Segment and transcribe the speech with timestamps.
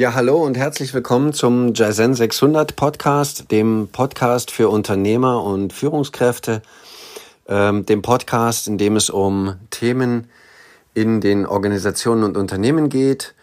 [0.00, 6.62] Ja, hallo und herzlich willkommen zum Jaizen 600 Podcast, dem Podcast für Unternehmer und Führungskräfte,
[7.46, 10.30] ähm, dem Podcast, in dem es um Themen
[10.94, 13.34] in den Organisationen und Unternehmen geht.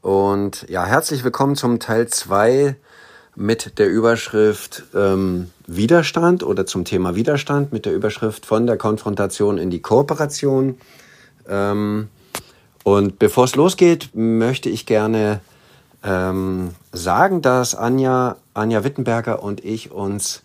[0.00, 2.74] Und ja, herzlich willkommen zum Teil 2
[3.36, 9.58] mit der Überschrift ähm, Widerstand oder zum Thema Widerstand mit der Überschrift von der Konfrontation
[9.58, 10.78] in die Kooperation.
[11.46, 12.08] Ähm,
[12.82, 15.42] und bevor es losgeht, möchte ich gerne
[16.08, 20.42] ähm, sagen, dass Anja, Anja Wittenberger und ich uns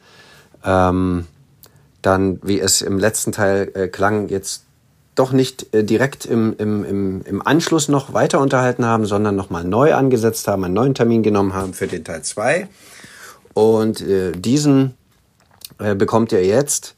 [0.66, 1.26] ähm,
[2.02, 4.66] dann, wie es im letzten Teil äh, klang, jetzt
[5.16, 9.64] doch nicht äh, direkt im, im, im, im Anschluss noch weiter unterhalten haben, sondern nochmal
[9.64, 12.68] neu angesetzt haben, einen neuen Termin genommen haben für den Teil 2.
[13.54, 14.96] Und äh, diesen
[15.78, 16.96] äh, bekommt ihr jetzt.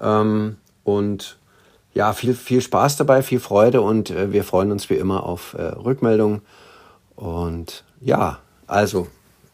[0.00, 1.36] Ähm, und
[1.92, 5.54] ja, viel, viel Spaß dabei, viel Freude und äh, wir freuen uns wie immer auf
[5.54, 6.40] äh, Rückmeldungen.
[7.16, 9.08] Und ja, also,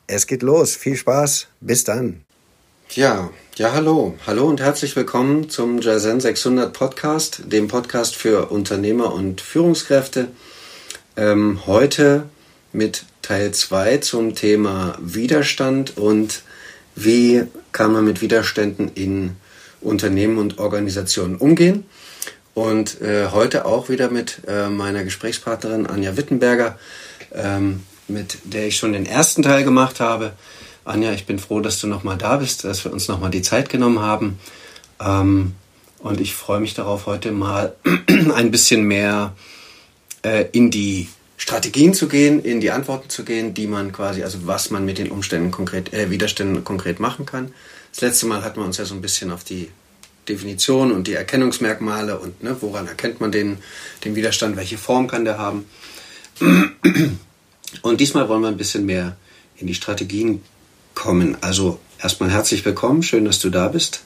[0.06, 0.76] es geht los.
[0.76, 1.48] Viel Spaß.
[1.60, 2.22] Bis dann.
[2.90, 4.14] Ja, ja, hallo.
[4.26, 10.28] Hallo und herzlich willkommen zum Jazen 600 Podcast, dem Podcast für Unternehmer und Führungskräfte.
[11.16, 12.28] Ähm, heute
[12.72, 16.42] mit Teil 2 zum Thema Widerstand und
[16.94, 19.36] wie kann man mit Widerständen in
[19.80, 21.84] Unternehmen und Organisationen umgehen.
[22.54, 26.78] Und äh, heute auch wieder mit äh, meiner Gesprächspartnerin Anja Wittenberger,
[27.34, 30.32] ähm, mit der ich schon den ersten Teil gemacht habe.
[30.84, 33.68] Anja, ich bin froh, dass du nochmal da bist, dass wir uns nochmal die Zeit
[33.68, 34.38] genommen haben.
[35.00, 35.54] Ähm,
[35.98, 37.74] und ich freue mich darauf, heute mal
[38.34, 39.34] ein bisschen mehr
[40.22, 44.46] äh, in die Strategien zu gehen, in die Antworten zu gehen, die man quasi, also
[44.46, 47.52] was man mit den Umständen konkret, äh, Widerständen konkret machen kann.
[47.92, 49.70] Das letzte Mal hatten wir uns ja so ein bisschen auf die
[50.28, 53.58] Definition und die Erkennungsmerkmale und ne, woran erkennt man den,
[54.04, 55.66] den Widerstand, welche Form kann der haben.
[57.82, 59.16] Und diesmal wollen wir ein bisschen mehr
[59.56, 60.42] in die Strategien
[60.94, 61.36] kommen.
[61.40, 64.02] Also erstmal herzlich willkommen, schön, dass du da bist.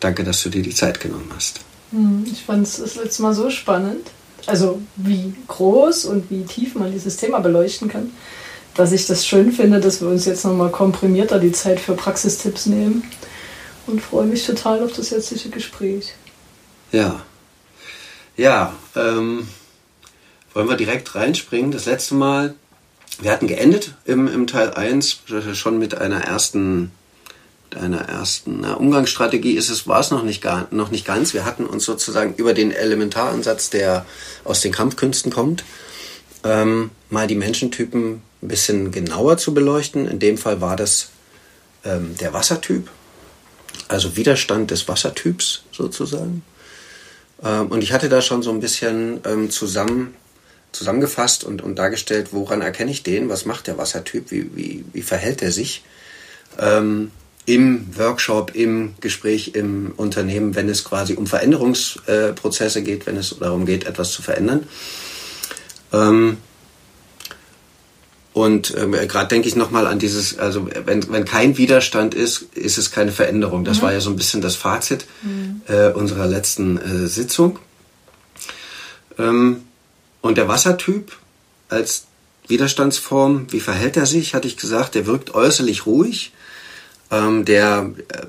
[0.00, 1.60] Danke, dass du dir die Zeit genommen hast.
[1.90, 4.06] Hm, ich fand es das letzte Mal so spannend,
[4.46, 8.10] also wie groß und wie tief man dieses Thema beleuchten kann,
[8.74, 12.66] dass ich das schön finde, dass wir uns jetzt nochmal komprimierter die Zeit für Praxistipps
[12.66, 13.04] nehmen
[13.86, 16.12] und freue mich total auf das jetzige Gespräch.
[16.92, 17.22] Ja.
[18.36, 19.48] Ja, ähm,
[20.52, 21.70] wollen wir direkt reinspringen.
[21.70, 22.54] Das letzte Mal,
[23.20, 25.22] wir hatten geendet im, im Teil 1
[25.54, 26.92] schon mit einer ersten
[27.74, 31.34] einer ersten na, Umgangsstrategie ist es, war es noch nicht, gar, noch nicht ganz.
[31.34, 34.06] Wir hatten uns sozusagen über den Elementaransatz, der
[34.44, 35.62] aus den Kampfkünsten kommt,
[36.42, 40.08] ähm, mal die Menschentypen ein bisschen genauer zu beleuchten.
[40.08, 41.10] In dem Fall war das
[41.84, 42.88] ähm, der Wassertyp
[43.88, 46.42] also Widerstand des Wassertyps sozusagen.
[47.42, 50.14] Ähm, und ich hatte da schon so ein bisschen ähm, zusammen,
[50.76, 55.02] zusammengefasst und, und dargestellt, woran erkenne ich den, was macht der Wassertyp, wie, wie, wie
[55.02, 55.82] verhält er sich
[56.58, 57.10] ähm,
[57.46, 63.66] im Workshop, im Gespräch, im Unternehmen, wenn es quasi um Veränderungsprozesse geht, wenn es darum
[63.66, 64.66] geht, etwas zu verändern.
[65.92, 66.38] Ähm,
[68.32, 72.76] und ähm, gerade denke ich nochmal an dieses, also wenn, wenn kein Widerstand ist, ist
[72.76, 73.64] es keine Veränderung.
[73.64, 73.82] Das mhm.
[73.82, 75.62] war ja so ein bisschen das Fazit mhm.
[75.68, 77.58] äh, unserer letzten äh, Sitzung.
[79.18, 79.62] Ähm,
[80.26, 81.12] und der Wassertyp
[81.68, 82.06] als
[82.48, 86.32] Widerstandsform, wie verhält er sich, hatte ich gesagt, der wirkt äußerlich ruhig.
[87.10, 88.26] Ähm, der äh,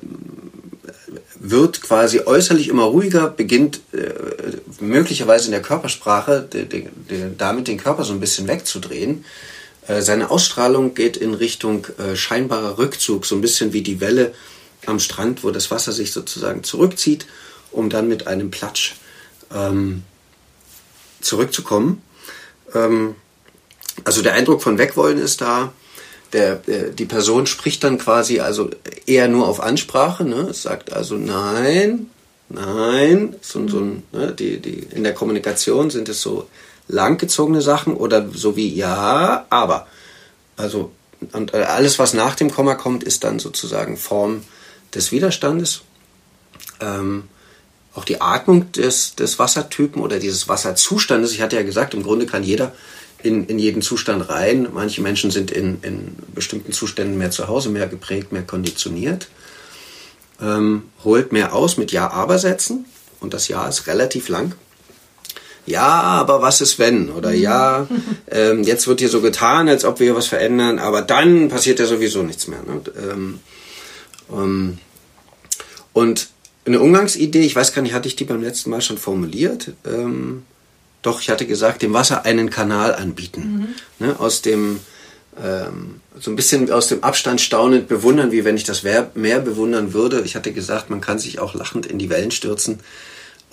[1.39, 4.11] wird quasi äußerlich immer ruhiger, beginnt äh,
[4.79, 9.25] möglicherweise in der Körpersprache de, de, de, damit den Körper so ein bisschen wegzudrehen.
[9.87, 14.33] Äh, seine Ausstrahlung geht in Richtung äh, scheinbarer Rückzug, so ein bisschen wie die Welle
[14.85, 17.25] am Strand, wo das Wasser sich sozusagen zurückzieht,
[17.71, 18.95] um dann mit einem Platsch
[19.53, 20.03] ähm,
[21.21, 22.01] zurückzukommen.
[22.73, 23.15] Ähm,
[24.03, 25.71] also der Eindruck von Wegwollen ist da.
[26.33, 28.69] Der, die Person spricht dann quasi also
[29.05, 30.53] eher nur auf Ansprache, ne?
[30.53, 32.07] Sagt also nein,
[32.49, 34.33] nein, so, so ne?
[34.37, 36.47] die, die, in der Kommunikation sind es so
[36.89, 39.87] langgezogene Sachen oder so wie ja, aber.
[40.57, 40.91] Also
[41.31, 44.43] und alles, was nach dem Komma kommt, ist dann sozusagen Form
[44.93, 45.81] des Widerstandes.
[46.79, 47.23] Ähm,
[47.97, 51.31] auch die Atmung des, des Wassertypen oder dieses Wasserzustandes.
[51.31, 52.73] Ich hatte ja gesagt, im Grunde kann jeder
[53.23, 54.67] in, in jeden Zustand rein.
[54.73, 59.27] Manche Menschen sind in, in bestimmten Zuständen mehr zu Hause, mehr geprägt, mehr konditioniert.
[60.39, 62.85] Ähm, holt mehr aus mit Ja-Aber-Sätzen.
[63.19, 64.53] Und das Ja ist relativ lang
[65.67, 67.09] ja, aber was ist wenn?
[67.09, 67.87] Oder ja,
[68.31, 71.85] ähm, jetzt wird hier so getan, als ob wir was verändern, aber dann passiert ja
[71.85, 72.61] sowieso nichts mehr.
[72.63, 72.81] Ne?
[72.97, 73.39] Ähm,
[74.31, 74.77] ähm,
[75.91, 76.29] und
[76.67, 79.73] eine Umgangsidee, ich weiß gar nicht, hatte ich die beim letzten Mal schon formuliert?
[79.85, 80.43] Ähm,
[81.01, 83.67] doch, ich hatte gesagt, dem Wasser einen Kanal anbieten.
[83.99, 84.05] Mhm.
[84.05, 84.19] Ne?
[84.19, 84.79] Aus dem
[85.41, 89.93] ähm, so ein bisschen aus dem Abstand staunend bewundern, wie wenn ich das Meer bewundern
[89.93, 90.21] würde.
[90.21, 92.79] Ich hatte gesagt, man kann sich auch lachend in die Wellen stürzen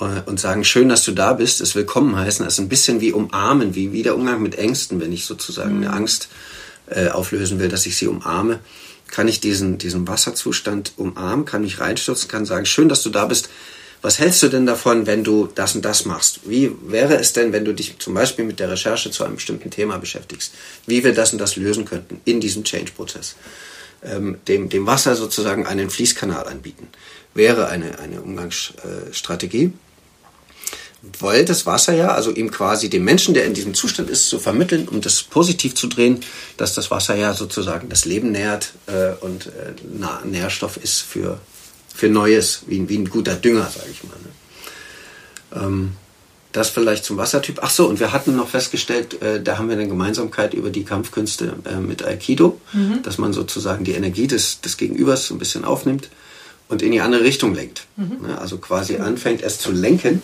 [0.01, 2.45] äh, und sagen, schön, dass du da bist, es willkommen heißen.
[2.45, 5.77] Das ist ein bisschen wie umarmen, wie, wie der Umgang mit Ängsten, wenn ich sozusagen
[5.77, 5.95] eine mhm.
[5.95, 6.29] Angst
[6.89, 8.61] äh, auflösen will, dass ich sie umarme.
[9.15, 13.27] Kann ich diesen, diesen Wasserzustand umarmen, kann mich reinstürzen, kann sagen, schön, dass du da
[13.27, 13.49] bist.
[14.03, 16.41] Was hältst du denn davon, wenn du das und das machst?
[16.47, 19.71] Wie wäre es denn, wenn du dich zum Beispiel mit der Recherche zu einem bestimmten
[19.71, 20.53] Thema beschäftigst?
[20.89, 23.37] Wie wir das und das lösen könnten in diesem Change-Prozess?
[24.03, 26.89] Ähm, dem, dem Wasser sozusagen einen Fließkanal anbieten,
[27.35, 29.73] wäre eine, eine Umgangsstrategie.
[31.21, 34.39] Weil das Wasser ja, also ihm quasi dem Menschen, der in diesem Zustand ist, zu
[34.39, 36.21] vermitteln, um das positiv zu drehen,
[36.57, 41.39] dass das Wasser ja sozusagen das Leben nährt äh, und äh, Nährstoff ist für
[41.95, 44.17] für Neues, wie, wie ein guter Dünger, sage ich mal.
[44.21, 45.65] Ne?
[45.65, 45.93] Ähm,
[46.51, 47.61] das vielleicht zum Wassertyp.
[47.63, 50.85] Ach so, und wir hatten noch festgestellt, äh, da haben wir eine Gemeinsamkeit über die
[50.85, 53.03] Kampfkünste äh, mit Aikido, mhm.
[53.03, 56.11] dass man sozusagen die Energie des, des Gegenübers so ein bisschen aufnimmt
[56.69, 57.87] und in die andere Richtung lenkt.
[57.97, 58.27] Mhm.
[58.27, 58.39] Ne?
[58.39, 60.21] Also quasi anfängt, es zu lenken.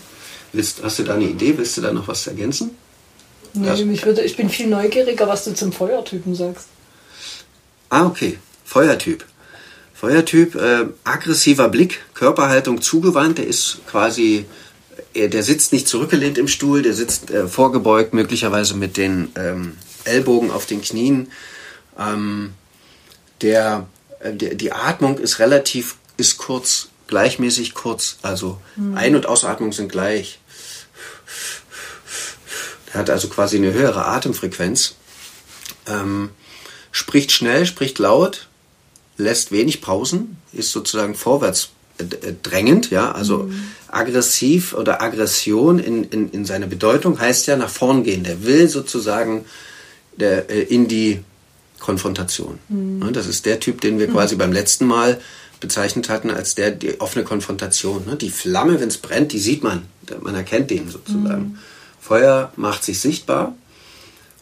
[0.52, 1.56] Willst, hast du da eine Idee?
[1.56, 2.70] Willst du da noch was ergänzen?
[3.52, 3.84] Nee, ja.
[3.84, 6.66] mich würde, ich bin viel neugieriger, was du zum Feuertypen sagst.
[7.88, 8.38] Ah, okay.
[8.64, 9.24] Feuertyp.
[9.94, 14.46] Feuertyp, äh, aggressiver Blick, Körperhaltung zugewandt, der ist quasi,
[15.12, 19.76] äh, der sitzt nicht zurückgelehnt im Stuhl, der sitzt äh, vorgebeugt, möglicherweise mit den ähm,
[20.04, 21.30] Ellbogen auf den Knien.
[21.98, 22.54] Ähm,
[23.42, 23.88] der,
[24.20, 28.96] äh, der, die Atmung ist relativ, ist kurz, gleichmäßig kurz, also mhm.
[28.96, 30.39] Ein- und Ausatmung sind gleich.
[32.92, 34.96] Er hat also quasi eine höhere Atemfrequenz.
[35.86, 36.30] Ähm,
[36.92, 38.48] spricht schnell, spricht laut,
[39.16, 43.64] lässt wenig Pausen, ist sozusagen vorwärts äh, drängend, ja, also mhm.
[43.88, 48.24] aggressiv oder Aggression in, in, in seiner Bedeutung heißt ja nach vorn gehen.
[48.24, 49.44] Der will sozusagen
[50.16, 51.20] der, äh, in die
[51.78, 52.58] Konfrontation.
[52.68, 53.12] Mhm.
[53.12, 54.12] Das ist der Typ, den wir mhm.
[54.12, 55.20] quasi beim letzten Mal
[55.60, 58.06] bezeichnet hatten als der die offene Konfrontation.
[58.06, 58.16] Ne?
[58.16, 59.82] Die Flamme, wenn es brennt, die sieht man.
[60.20, 61.58] Man erkennt den sozusagen.
[62.00, 63.54] Feuer macht sich sichtbar.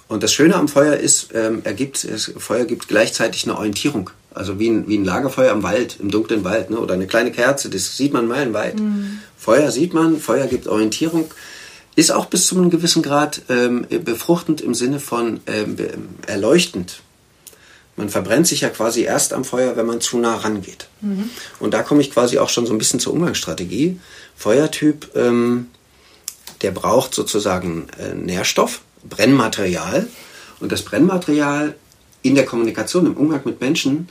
[0.06, 4.10] Und das Schöne am Feuer ist, ähm, er gibt, es, Feuer gibt gleichzeitig eine Orientierung.
[4.32, 6.78] Also wie ein, wie ein Lagerfeuer im Wald, im dunklen Wald, ne?
[6.78, 8.78] oder eine kleine Kerze, das sieht man meilenweit.
[8.78, 9.19] Mhm.
[9.37, 11.31] Feuer sieht man, Feuer gibt Orientierung,
[11.96, 15.76] ist auch bis zu einem gewissen Grad ähm, befruchtend im Sinne von ähm,
[16.26, 17.02] erleuchtend.
[17.96, 20.87] Man verbrennt sich ja quasi erst am Feuer, wenn man zu nah rangeht.
[21.00, 21.31] Mhm.
[21.58, 23.99] Und da komme ich quasi auch schon so ein bisschen zur Umgangsstrategie.
[24.37, 25.66] Feuertyp, ähm,
[26.62, 30.08] der braucht sozusagen äh, Nährstoff, Brennmaterial.
[30.60, 31.75] Und das Brennmaterial
[32.22, 34.08] in der Kommunikation, im Umgang mit Menschen,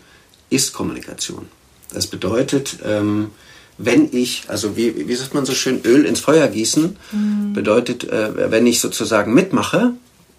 [0.49, 1.47] ist Kommunikation.
[1.93, 3.31] Das bedeutet, ähm,
[3.77, 7.53] wenn ich, also wie, wie sagt man so schön, Öl ins Feuer gießen, mhm.
[7.53, 9.93] bedeutet, äh, wenn ich sozusagen mitmache,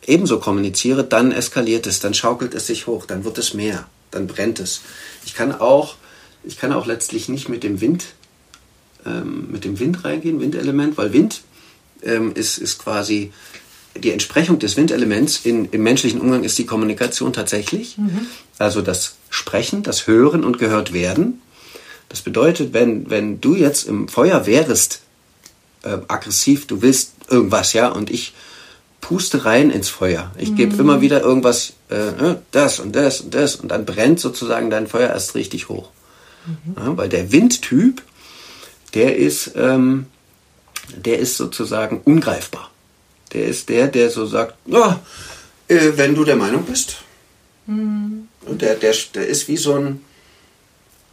[0.07, 4.27] ebenso kommuniziere, dann eskaliert es, dann schaukelt es sich hoch, dann wird es mehr, dann
[4.27, 4.81] brennt es.
[5.25, 5.97] Ich kann auch,
[6.43, 8.07] ich kann auch letztlich nicht mit dem Wind,
[9.07, 11.43] ähm, mit dem Wind reingehen, Windelement, weil Wind
[12.03, 13.33] ähm, ist, ist quasi
[13.97, 17.99] die Entsprechung des Windelements in, im menschlichen Umgang ist die Kommunikation tatsächlich.
[17.99, 18.27] Mhm.
[18.59, 21.43] Also das Sprechen, das Hören und gehört werden.
[22.09, 25.03] Das bedeutet, wenn, wenn du jetzt im Feuer wärst,
[25.83, 28.35] äh, aggressiv, du willst irgendwas, ja, und ich
[29.01, 30.33] puste rein ins Feuer.
[30.39, 30.57] Ich mhm.
[30.57, 34.71] gebe immer wieder irgendwas, äh, ne, das und das und das, und dann brennt sozusagen
[34.71, 35.91] dein Feuer erst richtig hoch.
[36.47, 36.75] Mhm.
[36.77, 38.03] Ja, weil der Windtyp,
[38.95, 40.07] der ist, ähm,
[40.97, 42.71] der ist sozusagen ungreifbar.
[43.33, 45.01] Der ist der, der so sagt, ja,
[45.69, 46.99] äh, wenn du der Meinung bist.
[47.67, 48.29] Mhm.
[48.47, 50.05] Und der, der, der ist wie so ein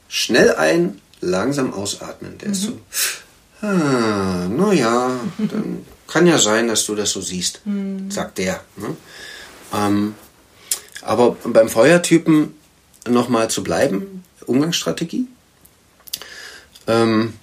[0.08, 2.38] schnell ein, langsam ausatmen.
[2.38, 2.53] Der mhm.
[2.53, 2.79] ist so,
[3.62, 8.10] ah, naja, dann kann ja sein, dass du das so siehst, mhm.
[8.10, 8.62] sagt der.
[8.77, 8.96] Ne?
[9.74, 10.15] Ähm,
[11.01, 12.53] aber beim Feuertypen
[13.08, 15.27] nochmal zu bleiben, Umgangsstrategie.
[16.88, 17.34] Ähm,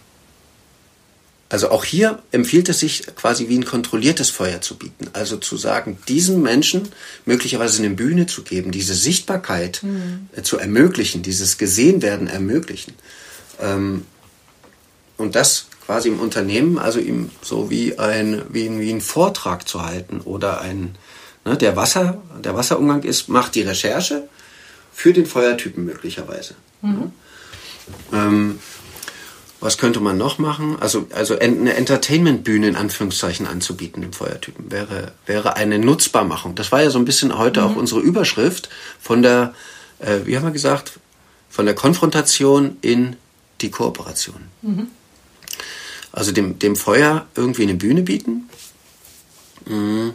[1.53, 5.09] also auch hier empfiehlt es sich quasi wie ein kontrolliertes Feuer zu bieten.
[5.13, 6.89] Also zu sagen, diesen Menschen
[7.27, 10.29] möglicherweise eine Bühne zu geben, diese Sichtbarkeit mhm.
[10.45, 12.95] zu ermöglichen, dieses Gesehenwerden ermöglichen.
[13.61, 14.07] Ähm,
[15.19, 19.69] und das quasi im Unternehmen, also ihm so wie ein, wie ein, wie ein Vortrag
[19.69, 20.95] zu halten oder ein,
[21.45, 24.27] ne, der Wasser, der Wasserumgang ist, macht die Recherche
[24.95, 26.55] für den Feuertypen möglicherweise.
[26.81, 27.13] Mhm.
[28.11, 28.59] Ähm,
[29.63, 30.77] was könnte man noch machen?
[30.81, 36.55] Also, also eine Entertainment-Bühne in Anführungszeichen anzubieten im Feuertypen wäre, wäre eine Nutzbarmachung.
[36.57, 37.67] Das war ja so ein bisschen heute mhm.
[37.67, 38.69] auch unsere Überschrift
[39.01, 39.55] von der,
[40.01, 40.99] äh, wie haben wir gesagt,
[41.49, 43.17] von der Konfrontation in
[43.61, 44.43] die Kooperation.
[44.63, 44.89] Mhm.
[46.11, 48.49] Also dem, dem Feuer irgendwie eine Bühne bieten,
[49.65, 50.13] mhm.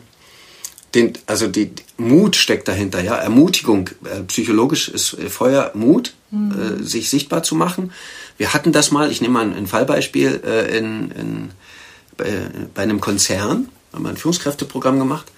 [0.94, 3.90] den, also die, Mut steckt dahinter, ja, Ermutigung.
[4.04, 7.92] Äh, psychologisch ist äh, Feuer Mut, äh, sich sichtbar zu machen.
[8.38, 11.52] Wir hatten das mal, ich nehme mal ein, ein Fallbeispiel, äh, in, in,
[12.18, 15.32] bei, bei einem Konzern, haben wir ein Führungskräfteprogramm gemacht.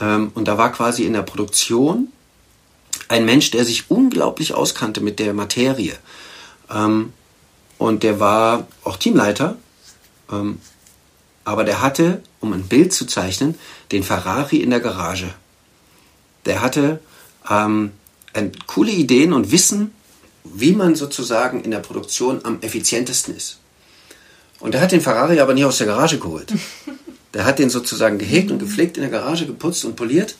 [0.00, 2.08] Ähm, und da war quasi in der Produktion
[3.08, 5.96] ein Mensch, der sich unglaublich auskannte mit der Materie.
[6.70, 7.12] Ähm,
[7.78, 9.56] und der war auch Teamleiter.
[10.30, 10.60] Ähm,
[11.44, 13.54] aber der hatte, um ein Bild zu zeichnen,
[13.90, 15.32] den Ferrari in der Garage.
[16.44, 17.00] Der hatte
[17.48, 17.92] ähm,
[18.66, 19.92] coole Ideen und Wissen,
[20.54, 23.58] wie man sozusagen in der Produktion am effizientesten ist.
[24.60, 26.52] Und er hat den Ferrari aber nie aus der Garage geholt.
[27.32, 30.34] Der hat den sozusagen gehegt und gepflegt in der Garage, geputzt und poliert,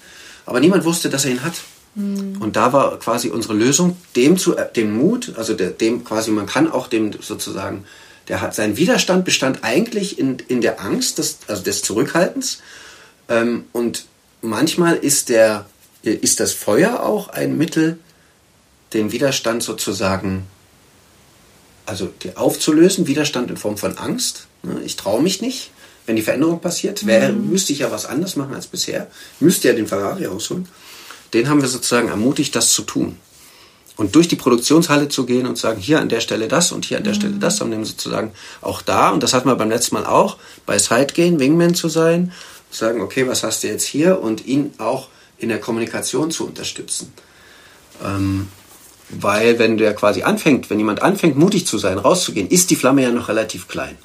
[0.45, 1.55] aber niemand wusste, dass er ihn hat.
[1.95, 2.39] Mhm.
[2.41, 6.33] Und da war quasi unsere Lösung, dem zu, äh, dem Mut, also der, dem quasi,
[6.33, 7.85] man kann auch dem sozusagen,
[8.27, 12.59] der hat, sein Widerstand bestand eigentlich in, in der Angst, des, also des Zurückhaltens.
[13.29, 14.07] Ähm, und
[14.43, 15.67] manchmal ist der,
[16.03, 17.99] ist das Feuer auch ein Mittel,
[18.93, 20.47] den Widerstand sozusagen,
[21.87, 24.47] also aufzulösen, Widerstand in Form von Angst.
[24.63, 25.71] Ne, ich traue mich nicht,
[26.07, 27.03] wenn die Veränderung passiert.
[27.03, 27.51] Mhm.
[27.51, 29.09] Müsste ich ja was anders machen als bisher.
[29.39, 30.69] Müsste ja den Ferrari ausholen
[31.33, 33.17] den haben wir sozusagen ermutigt, das zu tun.
[33.97, 36.87] Und durch die Produktionshalle zu gehen und zu sagen, hier an der Stelle das und
[36.87, 37.19] hier an der mhm.
[37.19, 38.33] Stelle das, haben wir sozusagen
[38.63, 41.89] auch da, und das hatten wir beim letzten Mal auch, bei Side gehen, Wingman zu
[41.89, 42.33] sein,
[42.71, 47.13] sagen, okay, was hast du jetzt hier und ihn auch in der Kommunikation zu unterstützen.
[48.03, 48.49] Ähm,
[49.11, 53.03] weil wenn der quasi anfängt, wenn jemand anfängt, mutig zu sein, rauszugehen, ist die Flamme
[53.03, 53.97] ja noch relativ klein.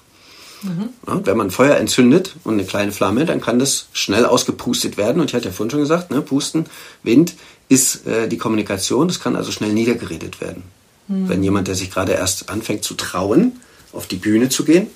[0.63, 0.89] Mhm.
[1.07, 5.21] Ja, wenn man Feuer entzündet und eine kleine Flamme, dann kann das schnell ausgepustet werden.
[5.21, 6.65] Und ich hatte ja vorhin schon gesagt, ne, Pusten,
[7.03, 7.35] Wind
[7.69, 9.07] ist äh, die Kommunikation.
[9.07, 10.63] Das kann also schnell niedergeredet werden.
[11.07, 11.29] Mhm.
[11.29, 13.59] Wenn jemand, der sich gerade erst anfängt zu trauen,
[13.93, 14.87] auf die Bühne zu gehen,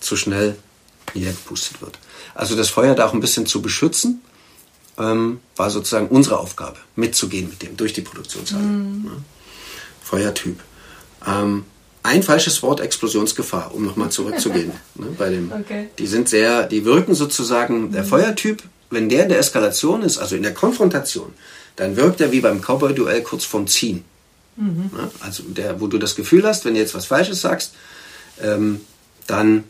[0.00, 0.56] zu schnell
[1.14, 1.98] niedergepustet wird.
[2.34, 4.22] Also das Feuer da auch ein bisschen zu beschützen,
[4.98, 8.62] ähm, war sozusagen unsere Aufgabe, mitzugehen mit dem durch die Produktionshalle.
[8.62, 9.10] Mhm.
[10.14, 10.60] Feuertyp.
[11.26, 11.64] Ähm,
[12.04, 14.72] ein falsches Wort Explosionsgefahr, um nochmal zurückzugehen.
[14.94, 15.88] ne, bei dem, okay.
[15.98, 18.08] Die sind sehr, die wirken sozusagen, der mhm.
[18.08, 21.32] Feuertyp, wenn der in der Eskalation ist, also in der Konfrontation,
[21.76, 24.04] dann wirkt er wie beim Cowboy-Duell kurz vorm Ziehen.
[24.56, 24.90] Mhm.
[24.94, 27.74] Ne, also der, wo du das Gefühl hast, wenn du jetzt was Falsches sagst,
[28.40, 28.82] ähm,
[29.26, 29.64] dann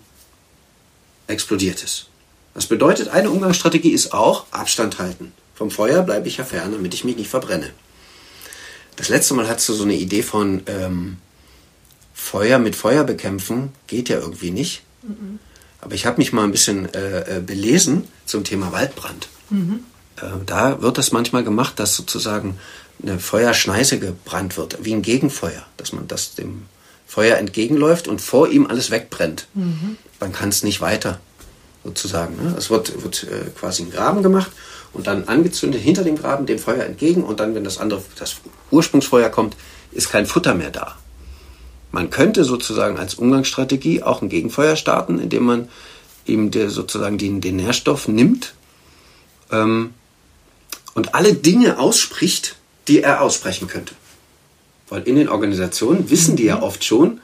[1.27, 2.07] explodiert es.
[2.53, 5.33] Das bedeutet, eine Umgangsstrategie ist auch Abstand halten.
[5.55, 7.71] Vom Feuer bleibe ich ja fern, damit ich mich nicht verbrenne.
[8.97, 11.17] Das letzte Mal hattest du so eine Idee von ähm,
[12.15, 14.83] Feuer mit Feuer bekämpfen geht ja irgendwie nicht.
[15.03, 15.39] Mhm.
[15.81, 19.29] Aber ich habe mich mal ein bisschen äh, äh, belesen zum Thema Waldbrand.
[19.51, 19.81] Mhm.
[20.17, 22.59] Äh, da wird das manchmal gemacht, dass sozusagen
[23.03, 26.63] eine Feuerschneise gebrannt wird, wie ein Gegenfeuer, dass man das dem
[27.07, 29.47] Feuer entgegenläuft und vor ihm alles wegbrennt.
[29.55, 29.99] Mhm.
[30.21, 31.21] Man kann es nicht weiter,
[31.83, 32.37] sozusagen.
[32.43, 32.55] Ne?
[32.57, 34.51] Es wird, wird äh, quasi ein Graben gemacht
[34.95, 38.37] und dann angezündet hinter dem Graben dem Feuer entgegen und dann, wenn das andere, das
[38.71, 39.57] Ursprungsfeuer kommt,
[39.93, 40.97] ist kein Futter mehr da.
[41.93, 45.69] Man könnte sozusagen als Umgangsstrategie auch ein Gegenfeuer starten, indem man
[46.25, 48.55] ihm der, sozusagen den, den Nährstoff nimmt
[49.53, 49.95] ähm,
[50.95, 52.57] und alle Dinge ausspricht,
[52.89, 53.95] die er aussprechen könnte.
[54.89, 57.21] Weil in den Organisationen wissen die ja oft schon,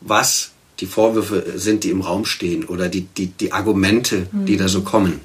[0.00, 0.50] was
[0.80, 4.80] die Vorwürfe sind, die im Raum stehen oder die, die, die Argumente, die da so
[4.80, 4.84] mhm.
[4.84, 5.20] kommen.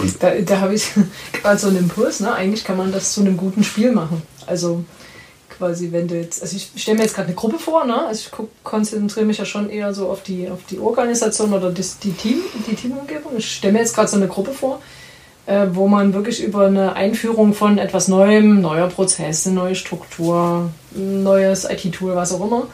[0.00, 0.88] Und da, da habe ich
[1.32, 2.32] gerade so einen Impuls, ne?
[2.32, 4.22] eigentlich kann man das zu einem guten Spiel machen.
[4.46, 4.84] Also
[5.62, 8.06] quasi, wenn du jetzt, also ich stelle mir jetzt gerade eine Gruppe vor, ne?
[8.06, 11.98] Also ich konzentriere mich ja schon eher so auf die, auf die Organisation oder das,
[11.98, 13.36] die Team, die Teamumgebung.
[13.36, 14.80] Ich stelle mir jetzt gerade so eine Gruppe vor,
[15.46, 20.70] äh, wo man wirklich über eine Einführung von etwas Neuem, neuer Prozess, eine neue Struktur,
[20.94, 22.66] neues IT-Tool, was auch immer,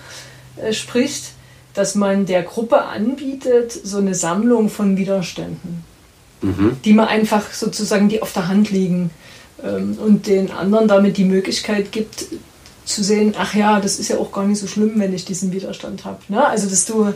[0.57, 1.33] äh, spricht,
[1.75, 5.85] dass man der Gruppe anbietet, so eine Sammlung von Widerständen,
[6.41, 6.77] mhm.
[6.85, 9.11] die man einfach sozusagen, die auf der Hand liegen
[9.63, 12.27] ähm, und den anderen damit die Möglichkeit gibt,
[12.85, 15.53] zu sehen, ach ja, das ist ja auch gar nicht so schlimm, wenn ich diesen
[15.53, 16.21] Widerstand habe.
[16.29, 16.45] Ne?
[16.45, 17.13] Also, dass du,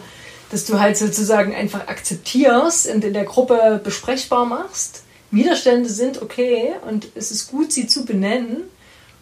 [0.50, 5.02] dass du halt sozusagen einfach akzeptierst und in der Gruppe besprechbar machst.
[5.30, 8.64] Widerstände sind okay und es ist gut, sie zu benennen,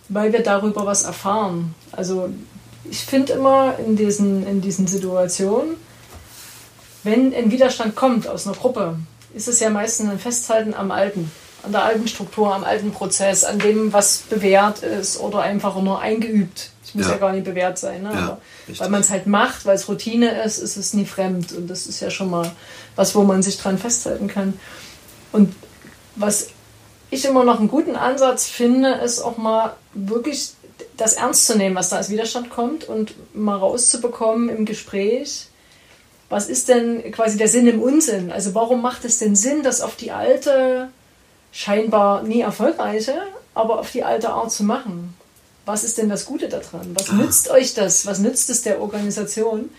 [0.08, 1.74] weil wir darüber was erfahren.
[1.92, 2.30] Also,
[2.90, 5.76] ich finde immer in diesen, in diesen Situationen,
[7.04, 8.96] wenn ein Widerstand kommt aus einer Gruppe,
[9.34, 11.30] ist es ja meistens ein Festhalten am Alten
[11.62, 16.00] an der alten Struktur, am alten Prozess, an dem, was bewährt ist oder einfach nur
[16.00, 16.70] eingeübt.
[16.84, 17.12] Es muss ja.
[17.12, 17.18] ja.
[17.18, 18.02] gar nicht bewährt sein.
[18.02, 18.12] Ne?
[18.12, 18.38] Ja,
[18.78, 21.52] weil man es halt macht, weil es Routine ist, ist es nie fremd.
[21.52, 22.50] Und das ist ja schon mal
[22.96, 24.58] was, wo man sich dran festhalten kann.
[25.32, 25.54] Und
[26.16, 26.48] was
[27.10, 30.52] ich immer noch einen guten Ansatz finde, ist auch mal wirklich
[30.96, 35.46] das ernst zu nehmen, was da als Widerstand kommt und mal rauszubekommen im Gespräch,
[36.30, 38.32] was ist denn quasi der Sinn im Unsinn?
[38.32, 40.88] Also warum macht es denn Sinn, das auf die alte
[41.52, 43.14] scheinbar nie erfolgreiche,
[43.54, 45.14] aber auf die alte Art zu machen.
[45.66, 46.94] Was ist denn das Gute daran?
[46.94, 47.14] Was ah.
[47.14, 48.06] nützt euch das?
[48.06, 49.70] Was nützt es der Organisation?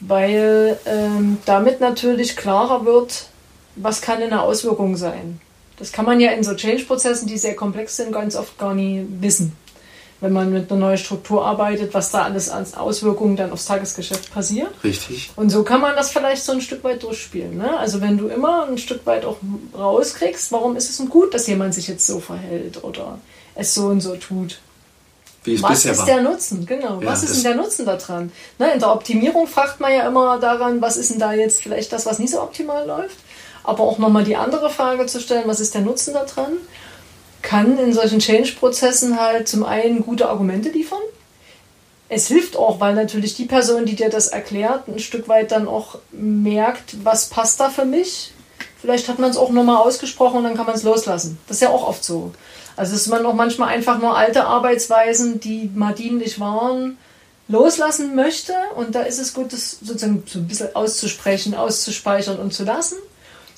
[0.00, 3.26] Weil ähm, damit natürlich klarer wird,
[3.74, 5.40] was kann eine Auswirkung sein.
[5.78, 9.06] Das kann man ja in so Change-Prozessen, die sehr komplex sind, ganz oft gar nie
[9.20, 9.56] wissen.
[10.20, 14.32] Wenn man mit einer neuen Struktur arbeitet, was da alles an Auswirkungen dann aufs Tagesgeschäft
[14.32, 14.70] passiert.
[14.82, 15.30] Richtig.
[15.36, 17.56] Und so kann man das vielleicht so ein Stück weit durchspielen.
[17.56, 17.78] Ne?
[17.78, 19.36] Also wenn du immer ein Stück weit auch
[19.76, 23.18] rauskriegst, warum ist es denn gut, dass jemand sich jetzt so verhält oder
[23.54, 24.58] es so und so tut.
[25.44, 26.06] Wie es was bisher ist war.
[26.06, 26.66] der Nutzen?
[26.66, 27.00] Genau.
[27.00, 28.32] Ja, was ist denn der Nutzen daran?
[28.58, 31.92] Ne, in der Optimierung fragt man ja immer daran, was ist denn da jetzt vielleicht
[31.92, 33.18] das, was nicht so optimal läuft?
[33.68, 36.54] aber auch nochmal die andere Frage zu stellen, was ist der Nutzen daran,
[37.42, 41.00] kann in solchen Change-Prozessen halt zum einen gute Argumente liefern.
[42.08, 45.68] Es hilft auch, weil natürlich die Person, die dir das erklärt, ein Stück weit dann
[45.68, 48.32] auch merkt, was passt da für mich.
[48.80, 51.38] Vielleicht hat man es auch nochmal ausgesprochen und dann kann man es loslassen.
[51.48, 52.32] Das ist ja auch oft so.
[52.76, 56.96] Also dass man auch manchmal einfach nur alte Arbeitsweisen, die mal dienlich waren,
[57.48, 58.54] loslassen möchte.
[58.76, 62.96] Und da ist es gut, das sozusagen so ein bisschen auszusprechen, auszuspeichern und zu lassen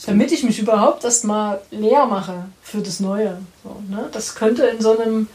[0.06, 3.38] damit ich mich überhaupt erstmal leer mache für das Neue.
[3.62, 4.08] So, ne?
[4.12, 5.28] Das könnte in so einem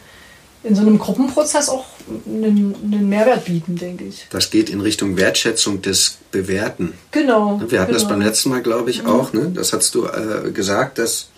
[0.65, 1.85] in so einem Gruppenprozess auch
[2.25, 4.25] einen, einen, Mehrwert bieten, denke ich.
[4.31, 6.93] Das geht in Richtung Wertschätzung des Bewerten.
[7.11, 7.61] Genau.
[7.67, 8.03] Wir hatten genau.
[8.03, 9.09] das beim letzten Mal, glaube ich, mhm.
[9.09, 9.31] auch.
[9.31, 9.51] Ne?
[9.53, 11.29] Das hast du äh, gesagt, dass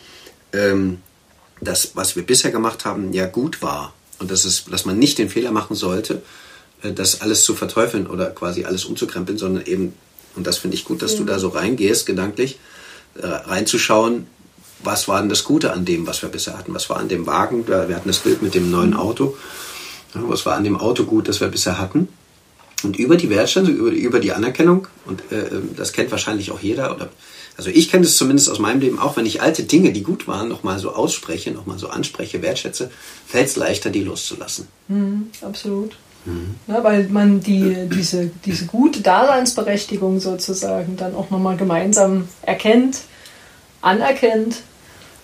[0.54, 1.00] ähm,
[1.60, 3.94] das, was wir bisher gemacht haben, ja gut war.
[4.20, 6.22] Und dass, es, dass man nicht den Fehler machen sollte,
[6.82, 9.94] äh, das alles zu verteufeln oder quasi alles umzukrempeln, sondern eben,
[10.38, 11.18] und das finde ich gut, dass ja.
[11.20, 12.60] du da so reingehst, gedanklich,
[13.16, 14.28] reinzuschauen,
[14.84, 16.74] was war denn das Gute an dem, was wir bisher hatten?
[16.74, 17.68] Was war an dem Wagen?
[17.68, 19.36] Wir hatten das Bild mit dem neuen Auto.
[20.14, 22.08] Was war an dem Auto gut, das wir bisher hatten?
[22.84, 26.96] Und über die Wertschätzung, über, über die Anerkennung, und äh, das kennt wahrscheinlich auch jeder,
[26.96, 27.10] oder
[27.58, 30.28] also ich kenne es zumindest aus meinem Leben auch, wenn ich alte Dinge, die gut
[30.28, 32.92] waren, nochmal so ausspreche, nochmal so anspreche, wertschätze,
[33.26, 34.68] fällt es leichter, die loszulassen.
[34.88, 35.96] Mhm, absolut.
[36.28, 36.56] Mhm.
[36.68, 43.00] Ja, weil man die, diese, diese gute Daseinsberechtigung sozusagen dann auch nochmal gemeinsam erkennt,
[43.82, 44.58] anerkennt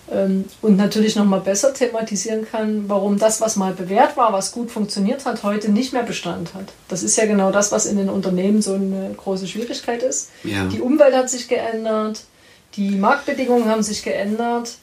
[0.10, 4.72] ähm, und natürlich nochmal besser thematisieren kann, warum das, was mal bewährt war, was gut
[4.72, 6.72] funktioniert hat, heute nicht mehr Bestand hat.
[6.88, 10.30] Das ist ja genau das, was in den Unternehmen so eine große Schwierigkeit ist.
[10.44, 10.66] Ja.
[10.66, 12.24] Die Umwelt hat sich geändert,
[12.76, 14.78] die Marktbedingungen haben sich geändert